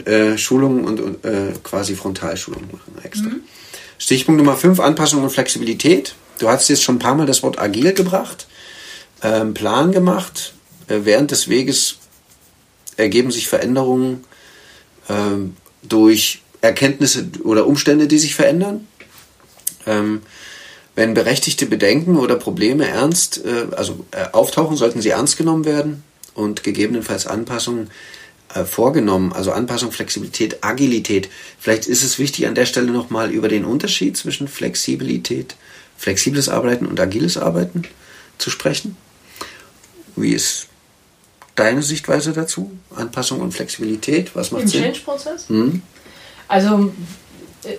[0.00, 3.28] äh, Schulungen und, und äh, quasi Frontalschulungen machen extra.
[3.28, 3.40] Mhm.
[3.98, 6.14] Stichpunkt Nummer 5, Anpassung und Flexibilität.
[6.38, 8.46] Du hast jetzt schon ein paar Mal das Wort agil gebracht,
[9.22, 10.54] ähm, Plan gemacht.
[10.88, 11.98] Äh, während des Weges
[12.96, 14.24] ergeben sich Veränderungen
[15.08, 18.86] ähm, durch Erkenntnisse oder Umstände, die sich verändern.
[19.86, 20.22] Ähm,
[20.94, 26.02] wenn berechtigte Bedenken oder Probleme ernst, äh, also äh, auftauchen, sollten sie ernst genommen werden
[26.34, 27.90] und gegebenenfalls Anpassungen
[28.54, 31.28] äh, vorgenommen, also Anpassung, Flexibilität, Agilität.
[31.58, 35.56] Vielleicht ist es wichtig an der Stelle nochmal über den Unterschied zwischen Flexibilität,
[35.96, 37.82] flexibles Arbeiten und agiles Arbeiten
[38.38, 38.96] zu sprechen.
[40.16, 40.66] Wie ist
[41.54, 42.72] deine Sichtweise dazu?
[42.94, 44.84] Anpassung und Flexibilität, was macht Im Sinn?
[44.84, 45.48] Im Change-Prozess?
[45.48, 45.82] Hm?
[46.48, 46.92] Also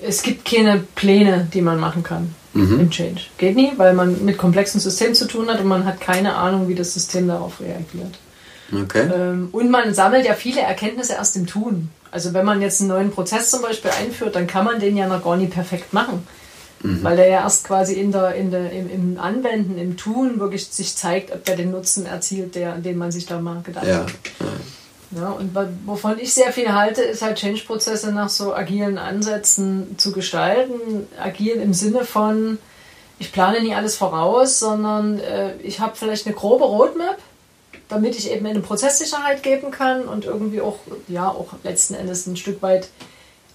[0.01, 2.79] es gibt keine Pläne, die man machen kann mhm.
[2.79, 3.21] im Change.
[3.37, 6.67] Geht nie, weil man mit komplexen Systemen zu tun hat und man hat keine Ahnung,
[6.67, 8.17] wie das System darauf reagiert.
[8.75, 9.09] Okay.
[9.13, 11.89] Ähm, und man sammelt ja viele Erkenntnisse erst im Tun.
[12.11, 15.07] Also wenn man jetzt einen neuen Prozess zum Beispiel einführt, dann kann man den ja
[15.07, 16.27] noch gar nicht perfekt machen.
[16.83, 17.03] Mhm.
[17.03, 20.67] Weil der ja erst quasi in der, in der, im, im, Anwenden, im Tun wirklich
[20.67, 23.99] sich zeigt, ob der den Nutzen erzielt, der, den man sich da mal gedacht ja.
[23.99, 24.13] hat.
[25.15, 25.55] Ja, und
[25.85, 31.07] wovon ich sehr viel halte, ist halt Change-Prozesse nach so agilen Ansätzen zu gestalten.
[31.21, 32.57] Agil im Sinne von,
[33.19, 37.17] ich plane nie alles voraus, sondern äh, ich habe vielleicht eine grobe Roadmap,
[37.89, 42.37] damit ich eben eine Prozesssicherheit geben kann und irgendwie auch, ja, auch letzten Endes ein
[42.37, 42.89] Stück weit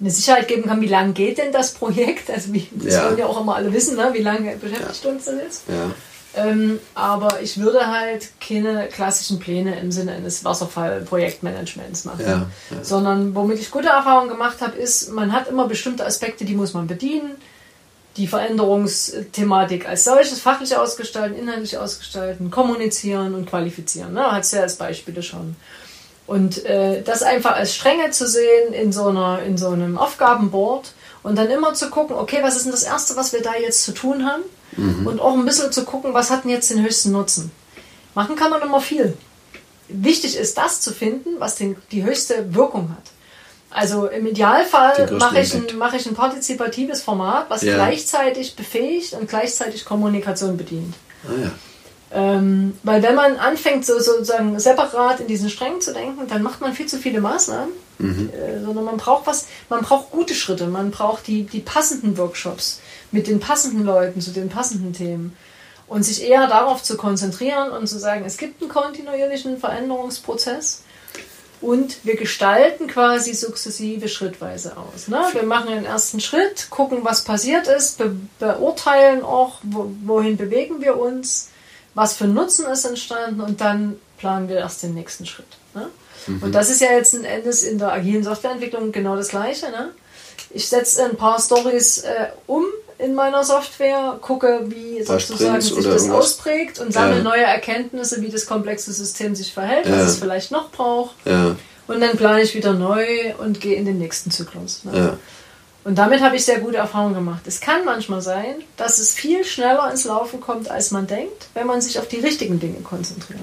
[0.00, 2.30] eine Sicherheit geben kann, wie lange geht denn das Projekt?
[2.32, 3.06] Also wie, das ja.
[3.06, 4.10] wollen ja auch immer alle wissen, ne?
[4.12, 5.10] wie lange beschäftigt ja.
[5.10, 5.62] uns das ist.
[5.68, 5.90] Ja.
[6.36, 12.20] Ähm, aber ich würde halt keine klassischen Pläne im Sinne eines Wasserfall-Projektmanagements machen.
[12.20, 12.84] Ja, ja.
[12.84, 16.74] Sondern womit ich gute Erfahrungen gemacht habe, ist, man hat immer bestimmte Aspekte, die muss
[16.74, 17.36] man bedienen
[18.18, 24.12] die Veränderungsthematik als solches fachlich ausgestalten, inhaltlich ausgestalten, kommunizieren und qualifizieren.
[24.12, 24.32] Ne?
[24.32, 25.56] Hat es ja als Beispiele schon.
[26.26, 30.92] Und äh, das einfach als Stränge zu sehen in so, einer, in so einem Aufgabenboard
[31.22, 33.84] und dann immer zu gucken, okay, was ist denn das Erste, was wir da jetzt
[33.84, 34.42] zu tun haben?
[34.76, 35.06] Mhm.
[35.06, 37.50] Und auch ein bisschen zu gucken, was hat denn jetzt den höchsten Nutzen?
[38.14, 39.16] Machen kann man immer viel.
[39.88, 43.10] Wichtig ist das zu finden, was den, die höchste Wirkung hat.
[43.70, 47.74] Also im Idealfall mache ich, ein, mach ich ein partizipatives Format, was ja.
[47.74, 50.94] gleichzeitig befähigt und gleichzeitig Kommunikation bedient.
[51.24, 51.50] Ah, ja.
[52.10, 56.62] Ähm, weil wenn man anfängt, so, sozusagen separat in diesen Strängen zu denken, dann macht
[56.62, 57.68] man viel zu viele Maßnahmen.
[57.98, 58.30] Mhm.
[58.32, 62.80] Äh, sondern man braucht was, man braucht gute Schritte, man braucht die, die passenden Workshops
[63.10, 65.36] mit den passenden Leuten zu den passenden Themen.
[65.86, 70.82] Und sich eher darauf zu konzentrieren und zu sagen, es gibt einen kontinuierlichen Veränderungsprozess
[71.60, 75.08] und wir gestalten quasi sukzessive schrittweise aus.
[75.08, 75.22] Ne?
[75.32, 80.80] Wir machen den ersten Schritt, gucken, was passiert ist, be beurteilen auch, wo, wohin bewegen
[80.80, 81.48] wir uns,
[81.94, 85.58] was für Nutzen ist entstanden und dann planen wir erst den nächsten Schritt.
[85.74, 85.88] Ne?
[86.26, 86.42] Mhm.
[86.44, 89.70] Und das ist ja jetzt Endes in der agilen Softwareentwicklung genau das Gleiche.
[89.70, 89.90] Ne?
[90.50, 92.64] Ich setze ein paar Stories äh, um
[92.98, 96.10] in meiner Software, gucke, wie sozusagen sich das irgendwas.
[96.10, 97.22] ausprägt und sammle ja.
[97.22, 99.92] neue Erkenntnisse, wie das komplexe System sich verhält, ja.
[99.92, 101.14] was es vielleicht noch braucht.
[101.24, 101.56] Ja.
[101.86, 104.84] Und dann plane ich wieder neu und gehe in den nächsten Zyklus.
[104.84, 105.16] Ne?
[105.84, 107.42] Und damit habe ich sehr gute Erfahrungen gemacht.
[107.46, 111.66] Es kann manchmal sein, dass es viel schneller ins Laufen kommt, als man denkt, wenn
[111.66, 113.40] man sich auf die richtigen Dinge konzentriert.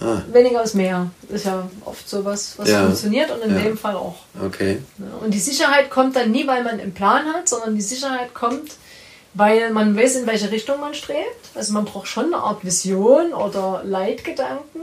[0.00, 0.22] Ah.
[0.32, 1.10] Weniger ist mehr.
[1.28, 2.84] Ist ja oft sowas, was ja.
[2.84, 3.62] funktioniert und in ja.
[3.62, 4.16] dem Fall auch.
[4.42, 4.78] Okay.
[5.22, 8.72] Und die Sicherheit kommt dann nie, weil man einen Plan hat, sondern die Sicherheit kommt,
[9.34, 11.50] weil man weiß, in welche Richtung man strebt.
[11.54, 14.80] Also man braucht schon eine Art Vision oder Leitgedanken.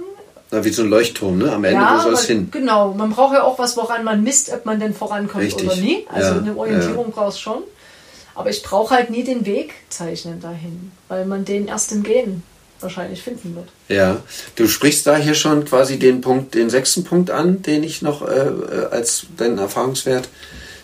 [0.51, 1.51] Na, wie so ein Leuchtturm, ne?
[1.51, 2.49] Am Ende, ja, wo soll es hin?
[2.51, 5.65] Genau, man braucht ja auch was, woran man misst, ob man denn vorankommt Richtig.
[5.65, 6.05] oder nie.
[6.13, 6.37] Also ja.
[6.37, 7.13] eine Orientierung ja.
[7.13, 7.63] brauchst schon.
[8.35, 12.43] Aber ich brauche halt nie den Weg zeichnen dahin, weil man den erst im Gehen
[12.79, 13.67] wahrscheinlich finden wird.
[13.89, 14.21] Ja,
[14.55, 18.27] du sprichst da hier schon quasi den Punkt, den sechsten Punkt an, den ich noch
[18.27, 20.29] äh, äh als deinen Erfahrungswert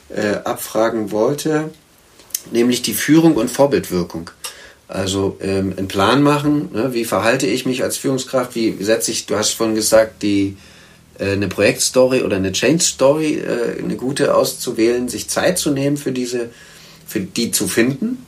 [0.09, 1.71] äh, abfragen wollte,
[2.51, 4.29] nämlich die Führung und Vorbildwirkung.
[4.87, 6.93] Also ähm, einen Plan machen, ne?
[6.93, 10.57] wie verhalte ich mich als Führungskraft, wie setze ich, du hast vorhin gesagt, die
[11.17, 15.97] äh, eine Projektstory oder eine Change Story, äh, eine gute auszuwählen, sich Zeit zu nehmen
[15.97, 16.49] für diese,
[17.07, 18.25] für die zu finden.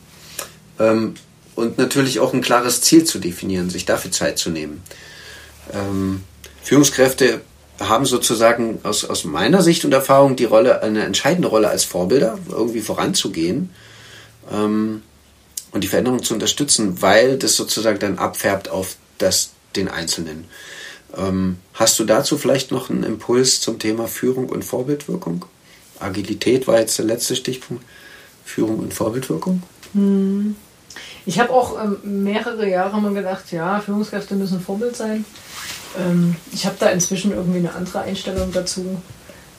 [0.80, 1.16] Ähm,
[1.56, 4.84] und natürlich auch ein klares Ziel zu definieren, sich dafür Zeit zu nehmen.
[5.74, 6.24] Ähm,
[6.64, 7.42] Führungskräfte
[7.80, 12.38] haben sozusagen aus, aus meiner Sicht und Erfahrung die Rolle, eine entscheidende Rolle als Vorbilder,
[12.50, 13.70] irgendwie voranzugehen
[14.52, 15.02] ähm,
[15.72, 20.46] und die Veränderung zu unterstützen, weil das sozusagen dann abfärbt auf das, den Einzelnen.
[21.18, 25.46] Ähm, hast du dazu vielleicht noch einen Impuls zum Thema Führung und Vorbildwirkung?
[26.00, 27.84] Agilität war jetzt der letzte Stichpunkt.
[28.44, 29.64] Führung und Vorbildwirkung?
[29.94, 30.56] Hm.
[31.26, 35.26] Ich habe auch ähm, mehrere Jahre mal gedacht, ja, Führungskräfte müssen Vorbild sein.
[35.98, 39.02] Ähm, ich habe da inzwischen irgendwie eine andere Einstellung dazu.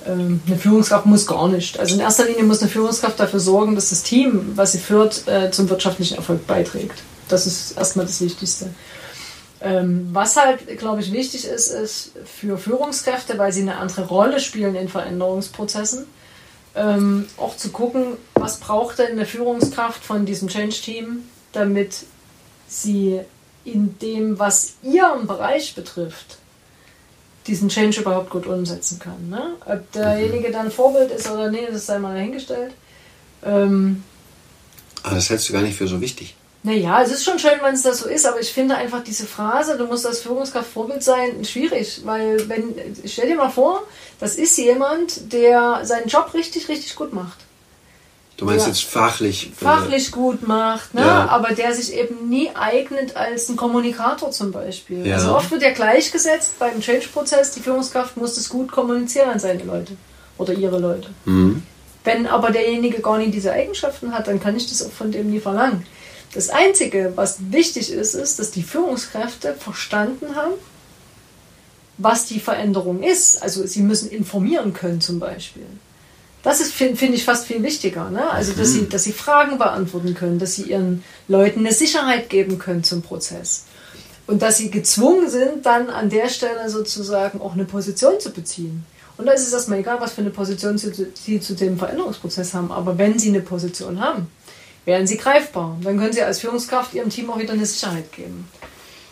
[0.06, 1.78] Ähm, eine Führungskraft muss gar nicht.
[1.80, 5.26] Also in erster Linie muss eine Führungskraft dafür sorgen, dass das Team, was sie führt,
[5.26, 7.02] äh, zum wirtschaftlichen Erfolg beiträgt.
[7.28, 8.70] Das ist erstmal das Wichtigste.
[9.60, 14.38] Ähm, was halt, glaube ich, wichtig ist, ist für Führungskräfte, weil sie eine andere Rolle
[14.38, 16.06] spielen in Veränderungsprozessen,
[16.76, 21.24] ähm, auch zu gucken, was braucht denn eine Führungskraft von diesem Change-Team,
[21.56, 22.04] damit
[22.68, 23.20] sie
[23.64, 26.38] in dem, was ihren Bereich betrifft,
[27.46, 29.28] diesen Change überhaupt gut umsetzen kann.
[29.28, 29.54] Ne?
[29.66, 32.72] Ob derjenige dann Vorbild ist oder nicht, das sei mal dahingestellt.
[33.44, 34.02] Ähm,
[35.02, 36.36] aber das hältst du gar nicht für so wichtig.
[36.62, 39.24] Naja, es ist schon schön, wenn es das so ist, aber ich finde einfach diese
[39.24, 42.00] Phrase, du musst als Führungskraft Vorbild sein, schwierig.
[42.04, 43.84] Weil, wenn, stell dir mal vor,
[44.18, 47.45] das ist jemand, der seinen Job richtig, richtig gut macht.
[48.36, 48.72] Du meinst ja.
[48.72, 49.50] jetzt fachlich?
[49.50, 51.00] Äh, fachlich gut macht, ne?
[51.00, 51.28] Ja.
[51.28, 55.06] aber der sich eben nie eignet als ein Kommunikator zum Beispiel.
[55.06, 55.14] Ja.
[55.14, 59.64] Also oft wird ja gleichgesetzt beim Change-Prozess, die Führungskraft muss das gut kommunizieren an seine
[59.64, 59.92] Leute
[60.36, 61.08] oder ihre Leute.
[61.24, 61.62] Mhm.
[62.04, 65.30] Wenn aber derjenige gar nicht diese Eigenschaften hat, dann kann ich das auch von dem
[65.30, 65.86] nie verlangen.
[66.34, 70.52] Das Einzige, was wichtig ist, ist, dass die Führungskräfte verstanden haben,
[71.96, 73.42] was die Veränderung ist.
[73.42, 75.66] Also sie müssen informieren können zum Beispiel.
[76.46, 78.08] Das ist, finde find ich, fast viel wichtiger.
[78.08, 78.30] Ne?
[78.30, 78.88] Also, dass sie, mhm.
[78.88, 83.64] dass sie Fragen beantworten können, dass sie ihren Leuten eine Sicherheit geben können zum Prozess.
[84.28, 88.86] Und dass sie gezwungen sind, dann an der Stelle sozusagen auch eine Position zu beziehen.
[89.16, 92.54] Und da ist es erstmal egal, was für eine Position sie, sie zu dem Veränderungsprozess
[92.54, 92.70] haben.
[92.70, 94.28] Aber wenn sie eine Position haben,
[94.84, 95.76] werden sie greifbar.
[95.82, 98.48] Dann können sie als Führungskraft ihrem Team auch wieder eine Sicherheit geben.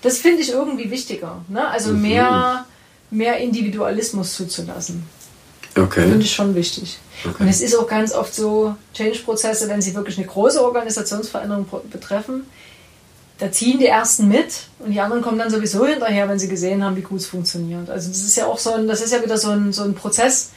[0.03, 1.45] Das finde ich irgendwie wichtiger.
[1.49, 1.67] Ne?
[1.67, 2.03] Also mhm.
[2.03, 2.67] mehr,
[3.11, 5.03] mehr Individualismus zuzulassen.
[5.77, 6.09] Okay.
[6.09, 6.99] Finde ich schon wichtig.
[7.25, 7.43] Okay.
[7.43, 12.47] Und es ist auch ganz oft so, Change-Prozesse, wenn sie wirklich eine große Organisationsveränderung betreffen,
[13.39, 16.85] da ziehen die ersten mit und die anderen kommen dann sowieso hinterher, wenn sie gesehen
[16.85, 17.91] haben, wie gut es funktioniert.
[17.91, 19.95] Also das ist ja auch so ein, das ist ja wieder so ein, so ein
[19.95, 20.51] Prozess,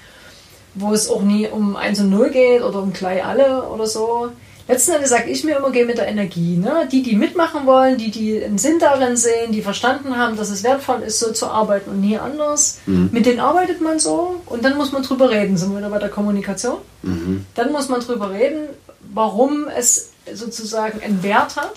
[0.76, 4.30] wo es auch nie um 1 und 0 geht oder um gleich alle oder so,
[4.68, 6.57] letzten Endes sage ich mir immer, geh mit der Energie.
[6.57, 6.88] Ne?
[6.91, 10.63] Die, die mitmachen wollen, die, die einen Sinn darin sehen, die verstanden haben, dass es
[10.63, 12.80] wertvoll ist, so zu arbeiten und nie anders.
[12.86, 13.09] Mhm.
[13.11, 15.57] Mit denen arbeitet man so und dann muss man drüber reden.
[15.57, 16.78] Sind wir wieder bei der Kommunikation?
[17.03, 17.45] Mhm.
[17.55, 18.70] Dann muss man drüber reden,
[19.13, 21.74] warum es sozusagen einen Wert hat.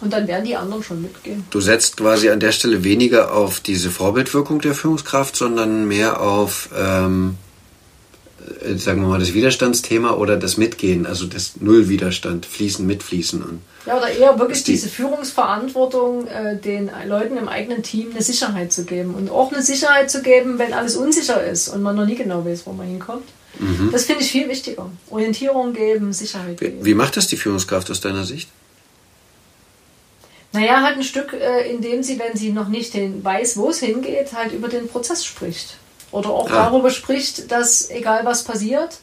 [0.00, 1.44] Und dann werden die anderen schon mitgehen.
[1.50, 6.68] Du setzt quasi an der Stelle weniger auf diese Vorbildwirkung der Führungskraft, sondern mehr auf,
[6.76, 7.47] ähm, äh,
[8.76, 13.42] sagen wir mal, das Widerstandsthema oder das Mitgehen, also das Nullwiderstand, fließen, mitfließen.
[13.42, 18.22] Und ja, oder eher wirklich die diese Führungsverantwortung, äh, den Leuten im eigenen Team eine
[18.22, 19.14] Sicherheit zu geben.
[19.14, 22.44] Und auch eine Sicherheit zu geben, wenn alles unsicher ist und man noch nie genau
[22.44, 23.24] weiß, wo man hinkommt.
[23.58, 23.90] Mhm.
[23.92, 24.90] Das finde ich viel wichtiger.
[25.10, 26.84] Orientierung geben, Sicherheit geben.
[26.84, 28.48] Wie macht das die Führungskraft aus deiner Sicht?
[30.52, 33.80] Naja, halt ein Stück, äh, indem sie, wenn sie noch nicht den, weiß, wo es
[33.80, 35.76] hingeht, halt über den Prozess spricht.
[36.10, 36.70] Oder auch ah.
[36.70, 38.98] darüber spricht, dass egal was passiert,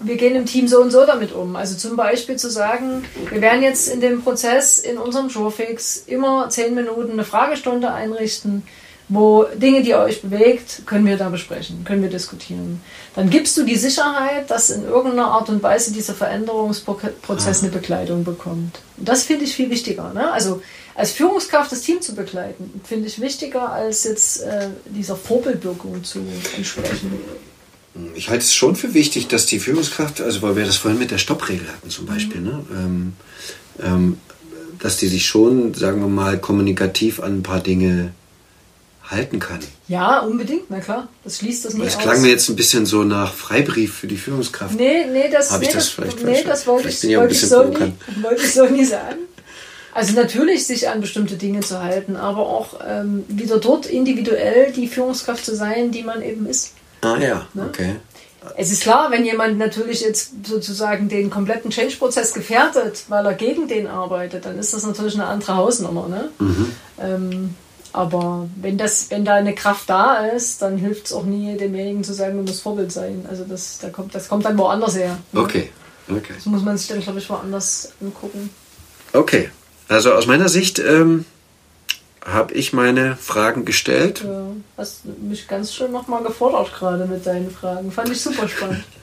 [0.00, 1.56] wir gehen im Team so und so damit um.
[1.56, 6.48] Also zum Beispiel zu sagen, wir werden jetzt in dem Prozess in unserem Showfix immer
[6.50, 8.62] zehn Minuten eine Fragestunde einrichten
[9.08, 12.82] wo Dinge, die euch bewegt, können wir da besprechen, können wir diskutieren.
[13.14, 18.24] Dann gibst du die Sicherheit, dass in irgendeiner Art und Weise dieser Veränderungsprozess eine Begleitung
[18.24, 18.80] bekommt.
[18.98, 20.12] Und das finde ich viel wichtiger.
[20.12, 20.30] Ne?
[20.30, 20.60] Also
[20.98, 26.18] als Führungskraft das Team zu begleiten, finde ich wichtiger, als jetzt äh, dieser Vorbildwirkung zu
[26.56, 27.20] entsprechen.
[28.16, 31.12] Ich halte es schon für wichtig, dass die Führungskraft, also weil wir das vorhin mit
[31.12, 32.46] der Stoppregel hatten zum Beispiel, mhm.
[32.46, 32.66] ne?
[32.72, 33.12] Ähm,
[33.80, 34.18] ähm,
[34.80, 38.12] dass die sich schon, sagen wir mal, kommunikativ an ein paar Dinge
[39.04, 39.60] halten kann.
[39.86, 41.08] Ja, unbedingt, na klar.
[41.22, 41.92] Das schließt das nicht aus.
[41.94, 44.74] Es klang mir jetzt ein bisschen so nach Freibrief für die Führungskraft.
[44.74, 47.40] Nee, nee, das, Habe nee, ich das, das vielleicht nee, das wollte ich, wollte ich,
[47.40, 47.92] so nie,
[48.22, 49.18] wollte ich so nie sagen.
[49.94, 54.86] Also natürlich sich an bestimmte Dinge zu halten, aber auch ähm, wieder dort individuell die
[54.86, 56.72] Führungskraft zu sein, die man eben ist.
[57.00, 57.66] Ah ja, ne?
[57.68, 57.96] okay.
[58.56, 63.68] Es ist klar, wenn jemand natürlich jetzt sozusagen den kompletten Change-Prozess gefährdet, weil er gegen
[63.68, 66.08] den arbeitet, dann ist das natürlich eine andere Hausnummer.
[66.08, 66.30] Ne?
[66.38, 66.72] Mhm.
[67.00, 67.54] Ähm,
[67.92, 72.04] aber wenn, das, wenn da eine Kraft da ist, dann hilft es auch nie demjenigen
[72.04, 73.26] zu sagen, du musst Vorbild sein.
[73.28, 75.18] Also das, da kommt, das kommt dann woanders her.
[75.34, 75.70] Okay.
[76.08, 76.34] okay.
[76.34, 78.50] Das muss man sich dann, glaube ich, woanders angucken.
[79.12, 79.50] Okay.
[79.88, 81.24] Also aus meiner Sicht ähm,
[82.24, 84.22] habe ich meine Fragen gestellt.
[84.24, 87.90] Ja, hast mich ganz schön nochmal gefordert gerade mit deinen Fragen.
[87.90, 88.84] Fand ich super spannend.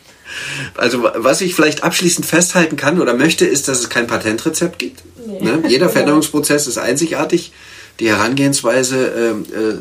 [0.74, 5.04] Also was ich vielleicht abschließend festhalten kann oder möchte, ist, dass es kein Patentrezept gibt.
[5.24, 5.40] Nee.
[5.40, 5.64] Ne?
[5.68, 7.52] Jeder Veränderungsprozess ist einzigartig
[8.00, 9.78] die Herangehensweise äh, äh,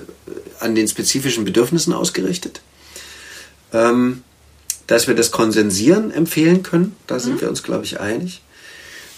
[0.61, 2.61] an den spezifischen Bedürfnissen ausgerichtet.
[3.73, 4.23] Ähm,
[4.87, 7.41] dass wir das Konsensieren empfehlen können, da sind mhm.
[7.41, 8.43] wir uns, glaube ich, einig.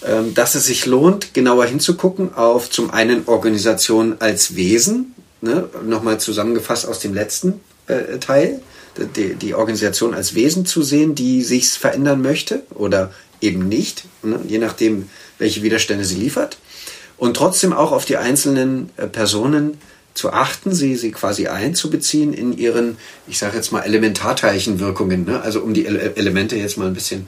[0.05, 6.19] Ähm, dass es sich lohnt, genauer hinzugucken auf zum einen Organisation als Wesen, ne, nochmal
[6.19, 8.61] zusammengefasst aus dem letzten äh, Teil,
[9.15, 14.39] die, die, Organisation als Wesen zu sehen, die sich verändern möchte oder eben nicht, ne,
[14.47, 16.59] je nachdem, welche Widerstände sie liefert
[17.17, 19.79] und trotzdem auch auf die einzelnen äh, Personen
[20.13, 25.41] zu achten, sie, sie quasi einzubeziehen in ihren, ich sage jetzt mal, Elementarteilchenwirkungen, ne?
[25.41, 27.25] also um die Ele Elemente jetzt mal ein bisschen, ne?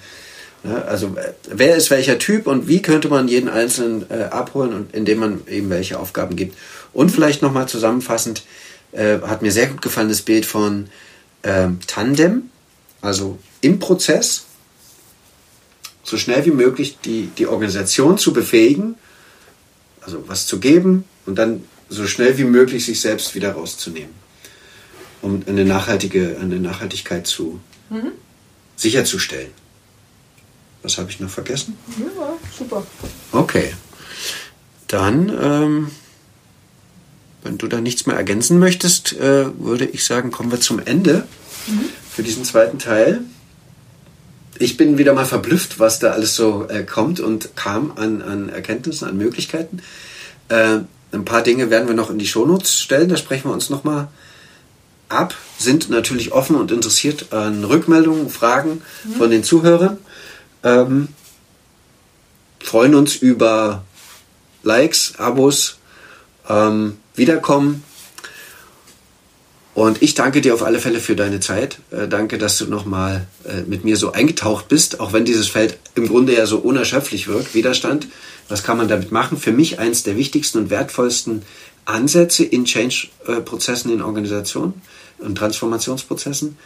[0.63, 4.93] Also äh, wer ist welcher Typ und wie könnte man jeden Einzelnen äh, abholen und
[4.93, 6.57] indem man eben welche Aufgaben gibt.
[6.93, 8.43] Und vielleicht nochmal zusammenfassend,
[8.91, 10.89] äh, hat mir sehr gut gefallen das Bild von
[11.43, 12.49] ähm, Tandem,
[13.01, 14.45] also im Prozess
[16.03, 18.95] so schnell wie möglich die, die Organisation zu befähigen,
[20.01, 24.13] also was zu geben und dann so schnell wie möglich sich selbst wieder rauszunehmen,
[25.21, 28.11] um eine nachhaltige, eine Nachhaltigkeit zu mhm.
[28.75, 29.51] sicherzustellen.
[30.83, 31.77] Was habe ich noch vergessen?
[31.97, 32.85] Ja, super.
[33.31, 33.73] Okay.
[34.87, 35.91] Dann, ähm,
[37.43, 41.27] wenn du da nichts mehr ergänzen möchtest, äh, würde ich sagen, kommen wir zum Ende
[41.67, 41.85] mhm.
[42.09, 43.21] für diesen zweiten Teil.
[44.57, 48.49] Ich bin wieder mal verblüfft, was da alles so äh, kommt und kam an, an
[48.49, 49.81] Erkenntnissen, an Möglichkeiten.
[50.49, 50.79] Äh,
[51.11, 54.09] ein paar Dinge werden wir noch in die Shownotes stellen, da sprechen wir uns nochmal
[55.07, 59.13] ab, sind natürlich offen und interessiert an Rückmeldungen, Fragen mhm.
[59.13, 59.97] von den Zuhörern.
[60.63, 61.09] Ähm,
[62.59, 63.83] freuen uns über
[64.63, 65.77] Likes, Abos,
[66.47, 67.83] ähm, Wiederkommen,
[69.79, 71.79] und ich danke dir auf alle Fälle für deine Zeit.
[71.91, 75.77] Äh, danke, dass du nochmal äh, mit mir so eingetaucht bist, auch wenn dieses Feld
[75.95, 77.53] im Grunde ja so unerschöpflich wirkt.
[77.53, 78.07] Widerstand,
[78.49, 79.37] was kann man damit machen?
[79.37, 81.43] Für mich eins der wichtigsten und wertvollsten
[81.85, 84.81] Ansätze in Change-Prozessen in Organisationen
[85.19, 86.57] und Transformationsprozessen.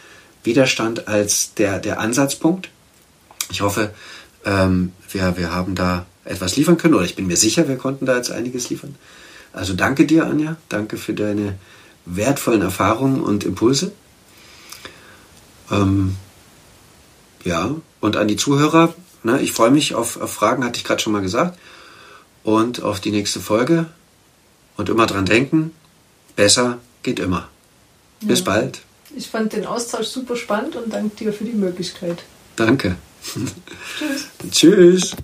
[0.42, 2.68] Widerstand als der, der Ansatzpunkt.
[3.50, 3.92] Ich hoffe,
[4.44, 8.06] ähm, wir, wir haben da etwas liefern können oder ich bin mir sicher, wir konnten
[8.06, 8.94] da jetzt einiges liefern.
[9.52, 10.56] Also danke dir, Anja.
[10.68, 11.58] Danke für deine
[12.06, 13.92] wertvollen Erfahrungen und Impulse.
[15.70, 16.16] Ähm,
[17.44, 21.02] ja, und an die Zuhörer, ne, ich freue mich auf, auf Fragen, hatte ich gerade
[21.02, 21.58] schon mal gesagt,
[22.42, 23.86] und auf die nächste Folge.
[24.76, 25.72] Und immer dran denken,
[26.36, 27.48] besser geht immer.
[28.20, 28.46] Bis ja.
[28.46, 28.80] bald.
[29.16, 32.24] Ich fand den Austausch super spannend und danke dir für die Möglichkeit.
[32.56, 32.96] Danke.
[33.24, 34.28] Tschüss.
[34.50, 35.16] Tschüss.